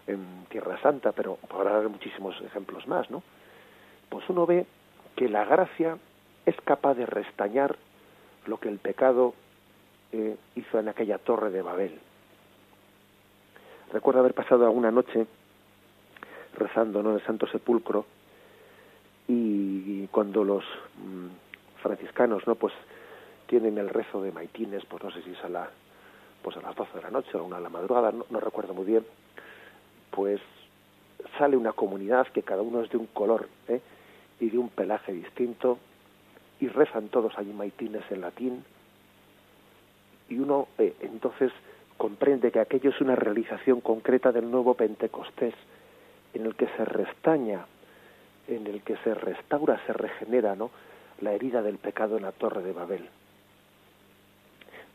[0.07, 3.23] en Tierra Santa, pero podrá haber muchísimos ejemplos más, ¿no?
[4.09, 4.65] Pues uno ve
[5.15, 5.97] que la gracia
[6.45, 7.77] es capaz de restañar
[8.45, 9.33] lo que el pecado
[10.11, 11.99] eh, hizo en aquella torre de Babel.
[13.93, 15.27] Recuerdo haber pasado alguna noche
[16.57, 17.11] rezando ¿no?
[17.11, 18.05] en el Santo Sepulcro
[19.27, 20.63] y cuando los
[20.97, 21.27] mm,
[21.81, 22.73] franciscanos no pues
[23.47, 25.69] tienen el rezo de maitines pues no sé si es a la
[26.41, 28.73] pues a las 12 de la noche o a una de la madrugada no, recuerdo
[28.73, 29.05] muy bien
[30.19, 30.41] pues
[31.37, 33.79] sale una comunidad que cada uno es de un color ¿eh?
[34.41, 35.77] y de un pelaje distinto
[36.59, 38.65] y rezan todos allí maitines en latín
[40.27, 41.53] y uno eh, entonces
[41.95, 45.53] comprende que aquello es una realización concreta del nuevo Pentecostés
[46.33, 47.65] en el que se restaña,
[48.49, 50.69] en el que se restaura, se regenera, ¿no?
[51.21, 53.07] La herida del pecado en la torre de Babel.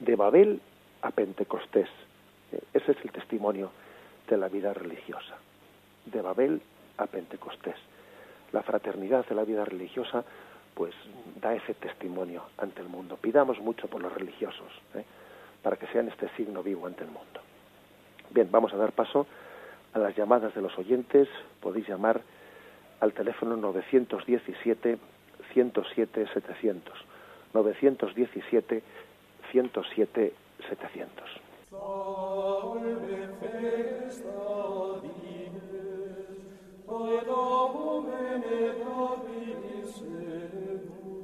[0.00, 0.60] De Babel
[1.00, 1.88] a Pentecostés.
[2.52, 3.70] Eh, ese es el testimonio
[4.28, 5.36] de la vida religiosa.
[6.06, 6.60] De Babel
[6.98, 7.76] a Pentecostés.
[8.52, 10.24] La fraternidad de la vida religiosa,
[10.74, 10.94] pues,
[11.40, 13.16] da ese testimonio ante el mundo.
[13.16, 15.04] Pidamos mucho por los religiosos, ¿eh?
[15.62, 17.40] para que sean este signo vivo ante el mundo.
[18.30, 19.26] Bien, vamos a dar paso
[19.92, 21.28] a las llamadas de los oyentes.
[21.60, 22.20] Podéis llamar
[23.00, 24.98] al teléfono 917
[25.52, 27.04] 107 700.
[27.52, 28.82] 917
[29.52, 30.32] 107
[30.68, 31.43] 700.
[31.74, 35.58] Salve festa dies,
[36.86, 39.94] Tae domene Davidis
[40.70, 41.16] evo,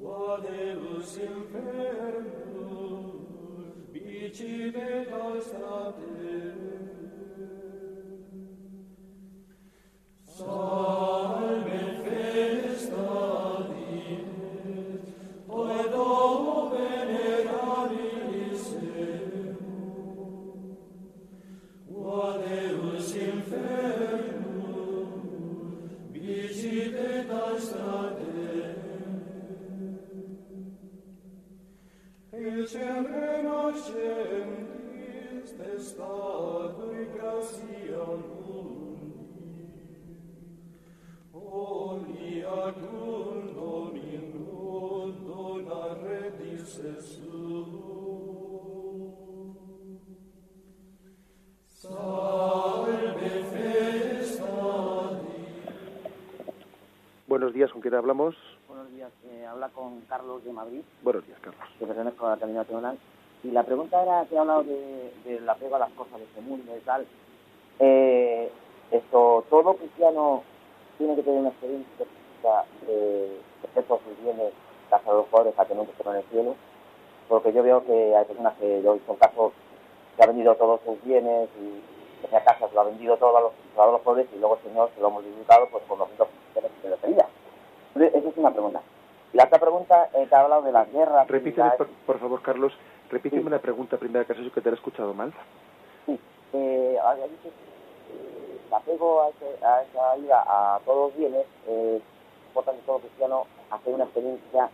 [0.00, 3.02] Vadeus infernum,
[3.92, 6.72] Vicine nostra Deo.
[10.24, 11.23] Salve
[57.26, 58.36] Buenos días, ¿con quién hablamos?
[58.68, 60.82] Buenos días, eh, habla con Carlos de Madrid.
[61.02, 61.64] Buenos días, Carlos.
[61.80, 62.96] Que pertenezco a la Academia Nacional.
[63.44, 66.40] Y la pregunta era que he hablado de, del apego a las cosas de este
[66.40, 67.06] mundo y tal.
[67.78, 68.50] Eh,
[68.90, 70.42] esto, todo cristiano
[70.96, 72.06] tiene que tener una experiencia
[72.86, 73.38] de
[73.68, 74.52] hacer por sus bienes,
[74.88, 76.54] casa de los pobres, para que nunca estén en el cielo.
[77.28, 79.52] Porque yo veo que hay personas que yo son casos
[80.16, 83.40] que ha vendido todos sus bienes y tenía casa, se lo ha vendido todo a
[83.42, 86.88] los, a los pobres y luego Señor se lo ha multiplicado pues, por los que
[86.88, 87.26] le pedía.
[87.94, 88.80] Esa es una pregunta.
[89.34, 91.26] La otra pregunta, eh, que ha hablado de las guerras...
[91.26, 92.72] Repíteme, por, por, favor, Carlos,
[93.14, 93.50] repíteme sí.
[93.50, 95.32] la pregunta primera, que es que te he escuchado mal.
[96.06, 96.18] Sí,
[96.52, 101.46] eh, había dicho que el apego a, ese, a esa ida a todos los bienes
[101.68, 102.00] eh,
[102.48, 104.68] importante todo cristiano hacer una experiencia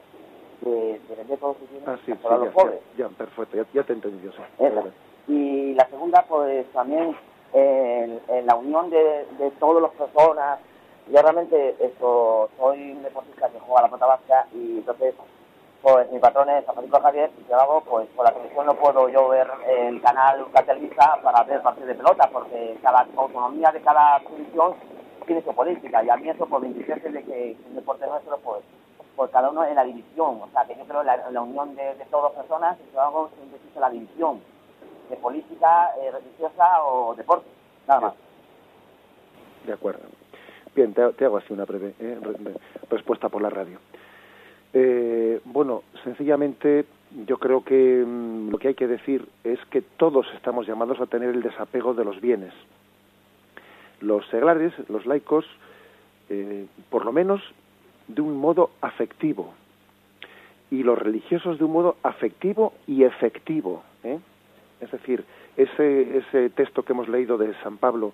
[0.63, 2.81] de, de vender todos sus bienes ah, sí, a los ya, pobres.
[2.97, 4.33] Ya, ya, perfecto, ya, ya te he entendido.
[4.33, 4.43] Sí.
[4.59, 4.85] Esa.
[5.29, 7.15] Y la segunda, pues también
[7.53, 10.61] en, en la unión de, de todas las personas.
[11.13, 15.15] Yo realmente esto, soy un deportista que juega a la pelota vasca y entonces
[15.83, 19.09] pues mi patrón es Francisco Javier y yo hago, pues por la televisión no puedo
[19.09, 24.21] yo ver el canal Televisa para ver partidos de pelota porque cada autonomía de cada
[24.21, 24.75] televisión
[25.27, 28.63] tiene su política y a mí eso por 23 de que el deporte nuestro pues
[29.17, 31.95] pues cada uno en la división, o sea que yo creo la, la unión de,
[31.95, 34.41] de todas las personas y yo hago siempre existe la división
[35.11, 37.47] de política eh, religiosa o deporte,
[37.87, 38.15] nada más.
[39.67, 40.01] De acuerdo.
[40.75, 42.19] Bien, te, te hago así una breve eh,
[42.89, 43.79] respuesta por la radio.
[44.73, 46.85] Eh, bueno, sencillamente
[47.27, 51.07] yo creo que mmm, lo que hay que decir es que todos estamos llamados a
[51.07, 52.53] tener el desapego de los bienes.
[54.01, 55.45] Los seglares, los laicos,
[56.29, 57.43] eh, por lo menos
[58.09, 59.55] de un modo afectivo,
[60.71, 63.83] y los religiosos de un modo afectivo y efectivo.
[64.05, 64.19] ¿eh?
[64.81, 65.25] Es decir,
[65.57, 68.13] ese, ese texto que hemos leído de San Pablo,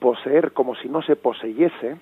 [0.00, 1.98] poseer como si no se poseyese,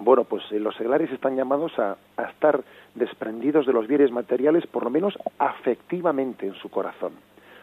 [0.00, 2.62] bueno, pues eh, los seglares están llamados a, a, estar
[2.94, 7.12] desprendidos de los bienes materiales, por lo menos afectivamente en su corazón.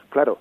[0.09, 0.37] Claro,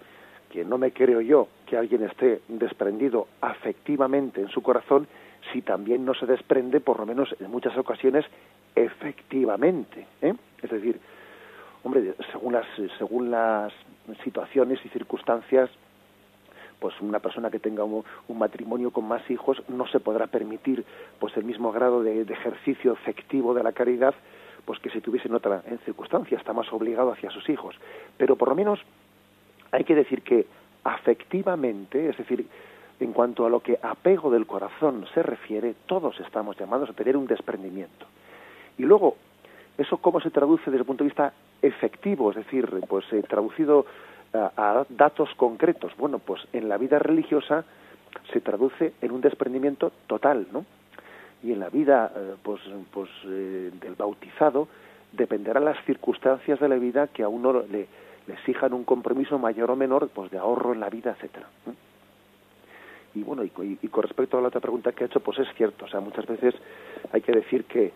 [0.50, 5.06] que no me creo yo que alguien esté desprendido afectivamente en su corazón
[5.52, 8.24] si también no se desprende, por lo menos en muchas ocasiones,
[8.74, 10.06] efectivamente.
[10.22, 10.34] ¿eh?
[10.62, 10.98] Es decir,
[11.82, 12.66] hombre, según las,
[12.98, 13.72] según las
[14.24, 15.70] situaciones y circunstancias,
[16.80, 20.84] pues una persona que tenga un, matrimonio con más hijos no se podrá permitir
[21.18, 24.14] pues el mismo grado de, de ejercicio efectivo de la caridad
[24.66, 27.76] pues que si tuviese en otra en circunstancia está más obligado hacia sus hijos.
[28.18, 28.80] Pero por lo menos
[29.70, 30.46] hay que decir que
[30.84, 32.46] afectivamente es decir
[32.98, 37.16] en cuanto a lo que apego del corazón se refiere todos estamos llamados a tener
[37.16, 38.06] un desprendimiento.
[38.76, 39.16] Y luego
[39.78, 43.86] eso cómo se traduce desde el punto de vista efectivo es decir pues eh, traducido
[44.32, 45.92] a, a, datos concretos.
[45.96, 47.64] Bueno, pues en la vida religiosa
[48.32, 50.64] se traduce en un desprendimiento total, ¿no?
[51.42, 52.60] Y en la vida, eh, pues,
[52.92, 54.68] pues eh, del bautizado
[55.12, 57.86] dependerán las circunstancias de la vida que a uno le,
[58.28, 61.46] exijan un compromiso mayor o menor, pues de ahorro en la vida, etcétera.
[63.14, 65.48] Y bueno, y, y, con respecto a la otra pregunta que ha hecho, pues es
[65.54, 66.54] cierto, o sea, muchas veces
[67.12, 67.92] hay que decir que,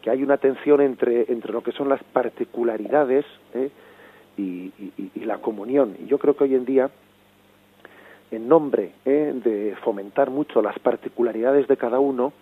[0.00, 3.70] que hay una tensión entre, entre lo que son las particularidades, ¿eh?
[4.38, 5.96] Y, y, y, la comunión.
[5.98, 6.90] Y yo creo que hoy en día,
[8.30, 9.32] en nombre ¿eh?
[9.34, 12.32] de fomentar mucho las particularidades de cada uno,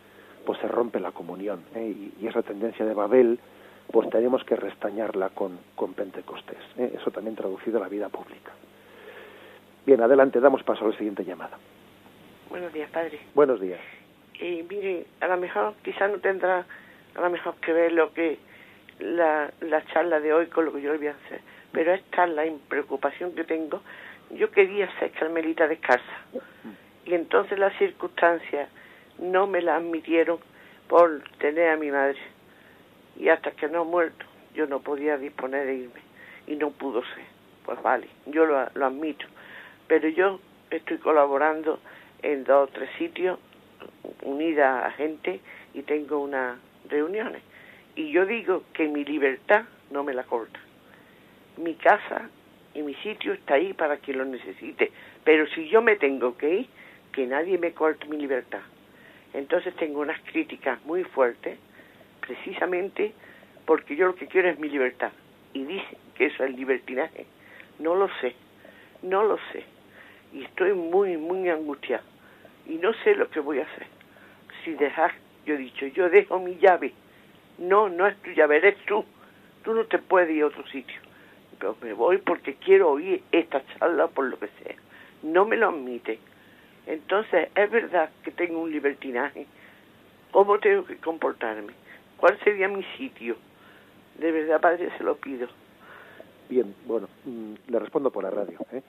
[0.44, 1.64] pues se rompe la comunión.
[1.74, 1.94] ¿eh?
[2.20, 3.38] Y, y, esa tendencia de Babel,
[3.90, 6.58] pues tenemos que restañarla con, con Pentecostés.
[6.76, 6.92] ¿eh?
[7.00, 8.52] Eso también traducido a la vida pública.
[9.86, 11.56] Bien, adelante, damos paso a la siguiente llamada.
[12.50, 13.20] Buenos días, padre.
[13.34, 13.80] Buenos días.
[14.38, 16.66] Y mire, a lo mejor quizá no tendrá
[17.14, 18.38] a lo mejor que ver lo que
[18.98, 21.40] la, la charla de hoy con lo que yo le voy a hacer
[21.72, 23.82] pero esta es la preocupación que tengo.
[24.30, 26.04] Yo quería ser carmelita descalza.
[27.04, 28.68] Y entonces las circunstancias
[29.18, 30.38] no me la admitieron
[30.88, 32.18] por tener a mi madre.
[33.18, 36.00] Y hasta que no ha muerto yo no podía disponer de irme.
[36.46, 37.24] Y no pudo ser.
[37.64, 39.26] Pues vale, yo lo, lo admito,
[39.88, 40.40] pero yo
[40.70, 41.80] estoy colaborando
[42.22, 43.38] en dos o tres sitios
[44.22, 45.40] unida a gente
[45.74, 46.58] y tengo unas
[46.88, 47.42] reuniones.
[47.96, 50.60] Y yo digo que mi libertad no me la corta
[51.58, 52.28] mi casa
[52.74, 54.92] y mi sitio está ahí para quien lo necesite.
[55.24, 56.66] Pero si yo me tengo que ir,
[57.12, 58.60] que nadie me corte mi libertad.
[59.32, 61.58] Entonces tengo unas críticas muy fuertes,
[62.20, 63.12] precisamente
[63.64, 65.12] porque yo lo que quiero es mi libertad.
[65.52, 67.26] Y dicen que eso es libertinaje.
[67.78, 68.34] No lo sé,
[69.02, 69.64] no lo sé.
[70.32, 72.04] Y estoy muy, muy angustiado.
[72.66, 73.86] Y no sé lo que voy a hacer.
[74.64, 75.12] Si dejas,
[75.46, 76.92] yo he dicho, yo dejo mi llave.
[77.58, 79.04] No, no es tu llave, eres tú.
[79.64, 81.06] Tú no te puedes ir a otro sitio
[81.58, 84.74] pero me voy porque quiero oír esta charla por lo que sea.
[85.22, 86.18] No me lo admite.
[86.86, 89.46] Entonces, es verdad que tengo un libertinaje.
[90.30, 91.72] ¿Cómo tengo que comportarme?
[92.16, 93.36] ¿Cuál sería mi sitio?
[94.18, 95.48] De verdad, padre, se lo pido.
[96.48, 97.08] Bien, bueno,
[97.66, 98.58] le respondo por la radio.
[98.72, 98.82] ¿eh?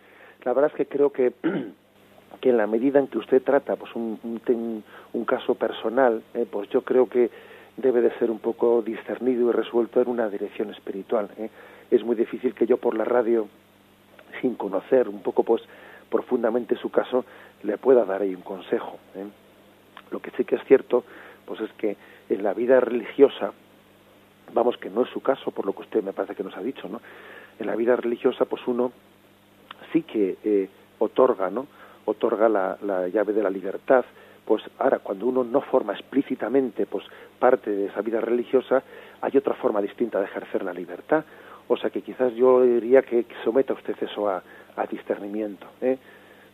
[0.44, 1.34] La verdad es que creo que
[2.42, 6.46] que en la medida en que usted trata pues un, un, un caso personal, eh,
[6.50, 7.32] pues yo creo que
[7.78, 11.30] debe de ser un poco discernido y resuelto en una dirección espiritual.
[11.38, 11.50] ¿eh?
[11.92, 13.48] Es muy difícil que yo por la radio,
[14.42, 15.62] sin conocer un poco pues
[16.10, 17.26] profundamente su caso,
[17.64, 18.98] le pueda dar ahí un consejo.
[19.16, 19.26] ¿eh?
[20.12, 21.04] Lo que sí que es cierto,
[21.46, 21.98] pues es que
[22.30, 23.52] en la vida religiosa,
[24.54, 26.62] vamos que no es su caso, por lo que usted me parece que nos ha
[26.62, 27.02] dicho, ¿no?
[27.60, 28.92] En la vida religiosa, pues uno
[29.92, 30.70] sí que eh,
[31.00, 31.68] otorga, ¿no?
[32.06, 34.06] Otorga la, la llave de la libertad,
[34.46, 37.06] pues ahora cuando uno no forma explícitamente pues
[37.38, 38.82] parte de esa vida religiosa
[39.20, 41.26] hay otra forma distinta de ejercer la libertad
[41.68, 44.42] o sea que quizás yo diría que, someta usted eso a,
[44.76, 45.98] a discernimiento ¿eh?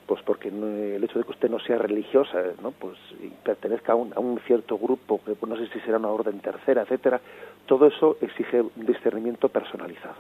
[0.05, 3.95] pues porque el hecho de que usted no sea religiosa no pues y pertenezca a
[3.95, 7.21] un, a un cierto grupo que pues, no sé si será una orden tercera etcétera
[7.65, 10.15] todo eso exige un discernimiento personalizado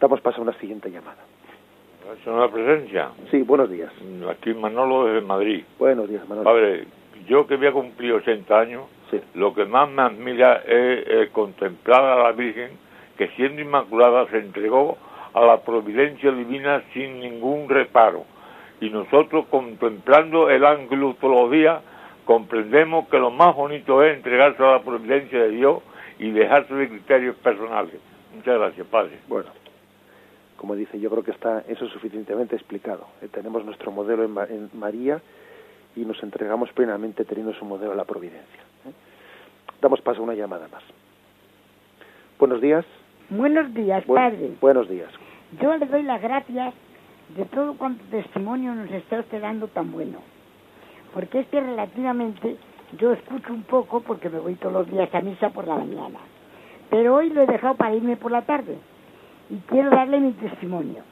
[0.00, 1.18] damos paso a una siguiente llamada
[2.26, 3.10] una presencia.
[3.30, 3.92] Sí, buenos días.
[4.28, 5.62] Aquí Manolo desde Madrid.
[5.78, 6.44] Buenos días, Manolo.
[6.44, 6.86] Padre,
[7.28, 8.84] yo que voy a cumplir 80 años,
[9.34, 12.70] lo que más me admira es, contemplar a la Virgen
[13.20, 14.96] que siendo inmaculada se entregó
[15.34, 18.24] a la providencia divina sin ningún reparo.
[18.80, 21.82] Y nosotros contemplando el ángulo todos los días,
[22.24, 25.82] comprendemos que lo más bonito es entregarse a la providencia de Dios
[26.18, 28.00] y dejarse de criterios personales.
[28.34, 29.18] Muchas gracias, Padre.
[29.28, 29.50] Bueno,
[30.56, 33.06] como dice, yo creo que está eso suficientemente explicado.
[33.20, 35.20] Eh, tenemos nuestro modelo en, María
[35.94, 38.60] y nos entregamos plenamente teniendo su modelo a la providencia.
[38.86, 38.92] ¿eh?
[39.82, 40.82] Damos paso a una llamada más.
[42.38, 42.86] Buenos días.
[43.30, 44.56] Buenos días, padre.
[44.60, 45.08] Buenos días.
[45.60, 46.74] Yo le doy las gracias
[47.36, 50.18] de todo cuanto testimonio nos está usted dando tan bueno.
[51.14, 52.56] Porque es que relativamente
[52.98, 56.18] yo escucho un poco porque me voy todos los días a misa por la mañana.
[56.90, 58.76] Pero hoy lo he dejado para irme por la tarde
[59.48, 61.04] y quiero darle mi testimonio.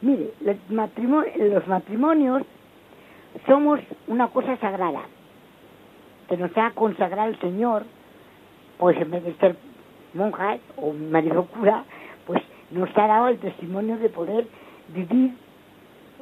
[0.00, 2.42] Mire, los matrimonios
[3.48, 5.02] somos una cosa sagrada,
[6.28, 7.82] que nos ha consagrado el Señor,
[8.78, 9.56] pues en vez de ser
[10.14, 11.84] monja o marido cura,
[12.26, 14.46] pues nos ha dado el testimonio de poder
[14.88, 15.34] vivir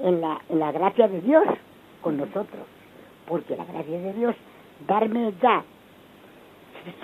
[0.03, 1.45] en la, en la gracia de Dios
[2.01, 2.67] con nosotros,
[3.27, 4.35] porque la gracia de Dios,
[4.87, 5.63] darme ya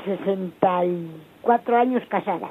[0.04, 2.50] 64 años casada,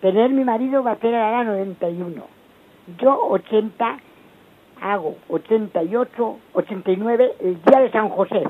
[0.00, 2.22] Tener mi marido va a ser ahora 91.
[2.98, 3.98] Yo 80,
[4.80, 8.44] hago 88, 89 el día de San José.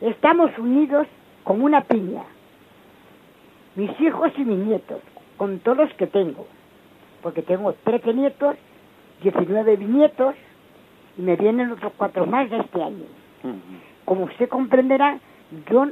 [0.00, 1.06] Estamos unidos
[1.44, 2.24] como una piña.
[3.76, 5.00] Mis hijos y mis nietos,
[5.36, 6.46] con todos los que tengo.
[7.22, 8.56] Porque tengo 13 nietos,
[9.22, 10.34] 19 bisnietos
[11.16, 13.04] y me vienen otros cuatro más de este año.
[14.04, 15.18] Como usted comprenderá,
[15.70, 15.86] yo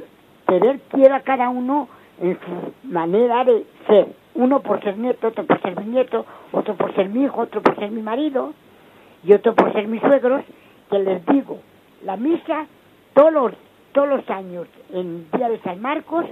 [0.47, 1.87] querer quiero a cada uno
[2.21, 4.07] en su manera de ser.
[4.33, 7.61] Uno por ser nieto, otro por ser mi nieto, otro por ser mi hijo, otro
[7.61, 8.53] por ser mi marido
[9.23, 10.43] y otro por ser mis suegros,
[10.89, 11.59] que les digo,
[12.03, 12.65] la misa
[13.13, 13.51] todos los,
[13.91, 16.25] todos los años, en día de San Marcos,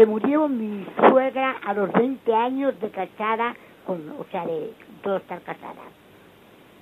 [0.00, 3.54] que murió mi suegra a los 20 años de casada,
[3.86, 4.72] con, o sea, de
[5.02, 5.82] todo estar casada.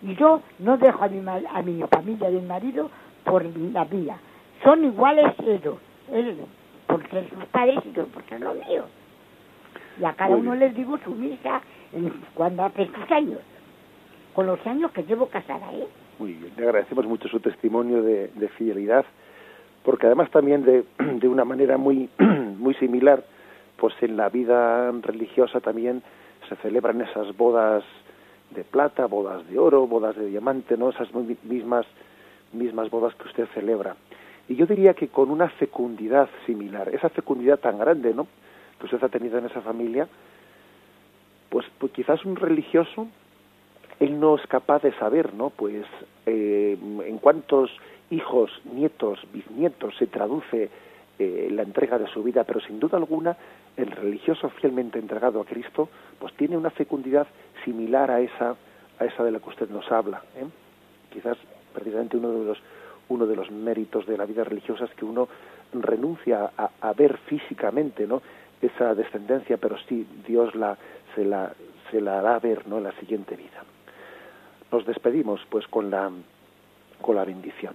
[0.02, 2.88] Y yo no dejo a mi, a mi familia y mi marido
[3.24, 4.18] por la mía.
[4.62, 5.78] Son iguales ellos,
[6.12, 6.36] ellos
[6.86, 8.86] por ser sus padres y yo por ser los míos.
[10.00, 11.60] Y a cada uno les digo su misa
[12.34, 13.40] cuando hace sus años,
[14.32, 15.88] con los años que llevo casada, ¿eh?
[16.20, 19.04] Muy bien, le agradecemos mucho su testimonio de, fidelidad,
[19.88, 23.24] porque además también de, de una manera muy, muy similar,
[23.78, 26.02] pues en la vida religiosa también
[26.46, 27.82] se celebran esas bodas
[28.50, 30.90] de plata, bodas de oro, bodas de diamante, ¿no?
[30.90, 31.08] Esas
[31.42, 31.86] mismas
[32.52, 33.96] mismas bodas que usted celebra
[34.46, 38.26] y yo diría que con una fecundidad similar, esa fecundidad tan grande, ¿no?
[38.78, 40.06] que usted ha tenido en esa familia,
[41.48, 43.08] pues, pues quizás un religioso,
[44.00, 45.48] él no es capaz de saber, ¿no?
[45.48, 45.86] Pues
[46.26, 46.76] eh,
[47.06, 47.70] en cuántos
[48.10, 50.70] hijos, nietos, bisnietos se traduce
[51.18, 53.36] eh, la entrega de su vida, pero sin duda alguna
[53.76, 55.88] el religioso fielmente entregado a Cristo,
[56.18, 57.26] pues tiene una fecundidad
[57.64, 58.56] similar a esa,
[58.98, 60.22] a esa de la que usted nos habla.
[60.36, 60.46] ¿eh?
[61.12, 61.36] Quizás
[61.72, 62.58] precisamente uno de los
[63.08, 65.28] uno de los méritos de la vida religiosa es que uno
[65.72, 68.22] renuncia a, ver físicamente no
[68.60, 70.76] esa descendencia pero sí Dios la
[71.14, 71.52] se la
[71.90, 73.64] se la hará ver no en la siguiente vida
[74.70, 76.10] nos despedimos pues con la
[77.00, 77.74] con la bendición